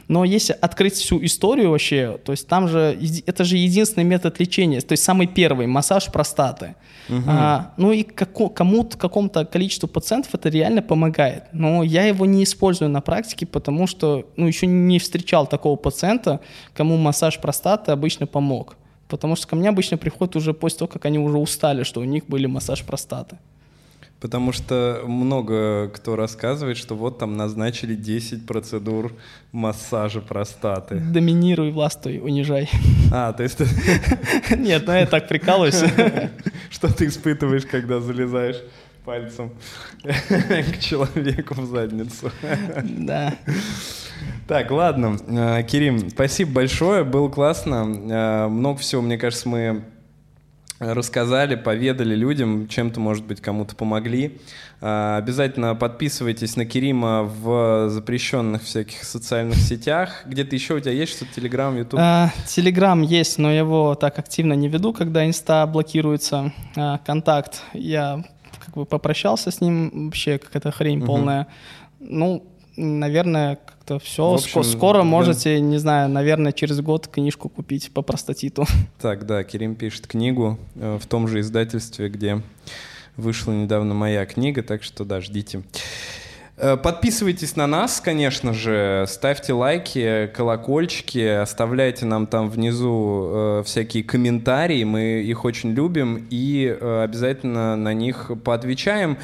[0.07, 4.79] Но если открыть всю историю вообще, то есть там же, это же единственный метод лечения,
[4.79, 6.75] то есть самый первый, массаж простаты.
[7.09, 7.23] Угу.
[7.27, 11.43] А, ну и како, кому-то, какому-то количеству пациентов это реально помогает.
[11.51, 16.39] Но я его не использую на практике, потому что ну, еще не встречал такого пациента,
[16.73, 18.77] кому массаж простаты обычно помог.
[19.07, 22.03] Потому что ко мне обычно приходят уже после того, как они уже устали, что у
[22.03, 23.37] них были массаж простаты.
[24.19, 29.13] Потому что много кто рассказывает, что вот там назначили 10 процедур
[29.51, 30.95] массажа простаты.
[30.95, 32.67] Доминируй, властвуй, унижай.
[33.11, 33.59] А, то есть...
[34.57, 35.83] Нет, ну я так прикалываюсь.
[36.71, 38.57] Что ты испытываешь, когда залезаешь
[39.05, 39.51] пальцем
[40.03, 42.31] к человеку в задницу?
[42.83, 43.35] Да.
[44.47, 45.17] Так, ладно.
[45.27, 47.85] Э, Кирим, спасибо большое, было классно.
[47.85, 49.83] Э, много всего, мне кажется, мы
[50.79, 54.39] рассказали, поведали людям, чем-то, может быть, кому-то помогли.
[54.79, 60.23] А, обязательно подписывайтесь на Керима в запрещенных всяких социальных сетях.
[60.25, 61.33] Где-то еще у тебя есть что-то?
[61.33, 61.99] Телеграм, Ютуб?
[61.99, 66.53] А, Телеграм есть, но его так активно не веду, когда инста блокируется.
[66.75, 68.23] А, контакт, я
[68.63, 71.07] как бы попрощался с ним, вообще какая-то хрень угу.
[71.07, 71.47] полная.
[71.99, 72.45] Ну,
[72.77, 74.33] наверное, как-то все.
[74.33, 75.03] Общем, Скоро да.
[75.03, 78.65] можете, не знаю, наверное, через год книжку купить по простатиту.
[79.01, 82.41] Так, да, Керим пишет книгу э, в том же издательстве, где
[83.15, 85.63] вышла недавно моя книга, так что да, ждите.
[86.59, 94.03] Э, подписывайтесь на нас, конечно же, ставьте лайки, колокольчики, оставляйте нам там внизу э, всякие
[94.03, 99.19] комментарии, мы их очень любим и э, обязательно на них поотвечаем.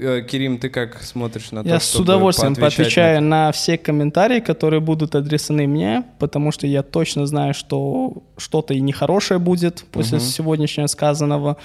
[0.00, 3.46] Э, Кирим, ты как смотришь на то, Я с удовольствием поотвечаю на...
[3.46, 8.80] на все комментарии, которые будут адресованы мне, потому что я точно знаю, что что-то и
[8.80, 10.24] нехорошее будет после угу.
[10.24, 11.58] сегодняшнего сказанного.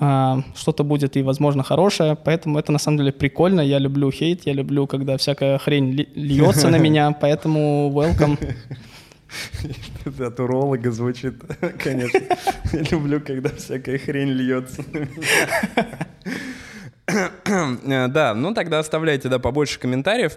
[0.00, 3.60] А, что-то будет и, возможно, хорошее, поэтому это на самом деле прикольно.
[3.60, 8.38] Я люблю хейт, я люблю, когда всякая хрень льется на меня, поэтому welcome.
[10.26, 11.34] От уролога звучит,
[11.82, 12.20] конечно.
[12.90, 16.06] Люблю, когда всякая хрень льется на меня.
[17.08, 20.36] Э, да, ну тогда оставляйте, да, побольше комментариев.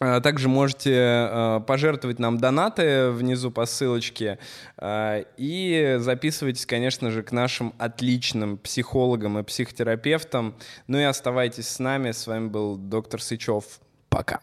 [0.00, 4.38] Э, также можете э, пожертвовать нам донаты внизу по ссылочке.
[4.82, 10.54] И записывайтесь, конечно же, к нашим отличным психологам и психотерапевтам.
[10.86, 12.12] Ну и оставайтесь с нами.
[12.12, 13.64] С вами был доктор Сычев.
[14.08, 14.40] Пока.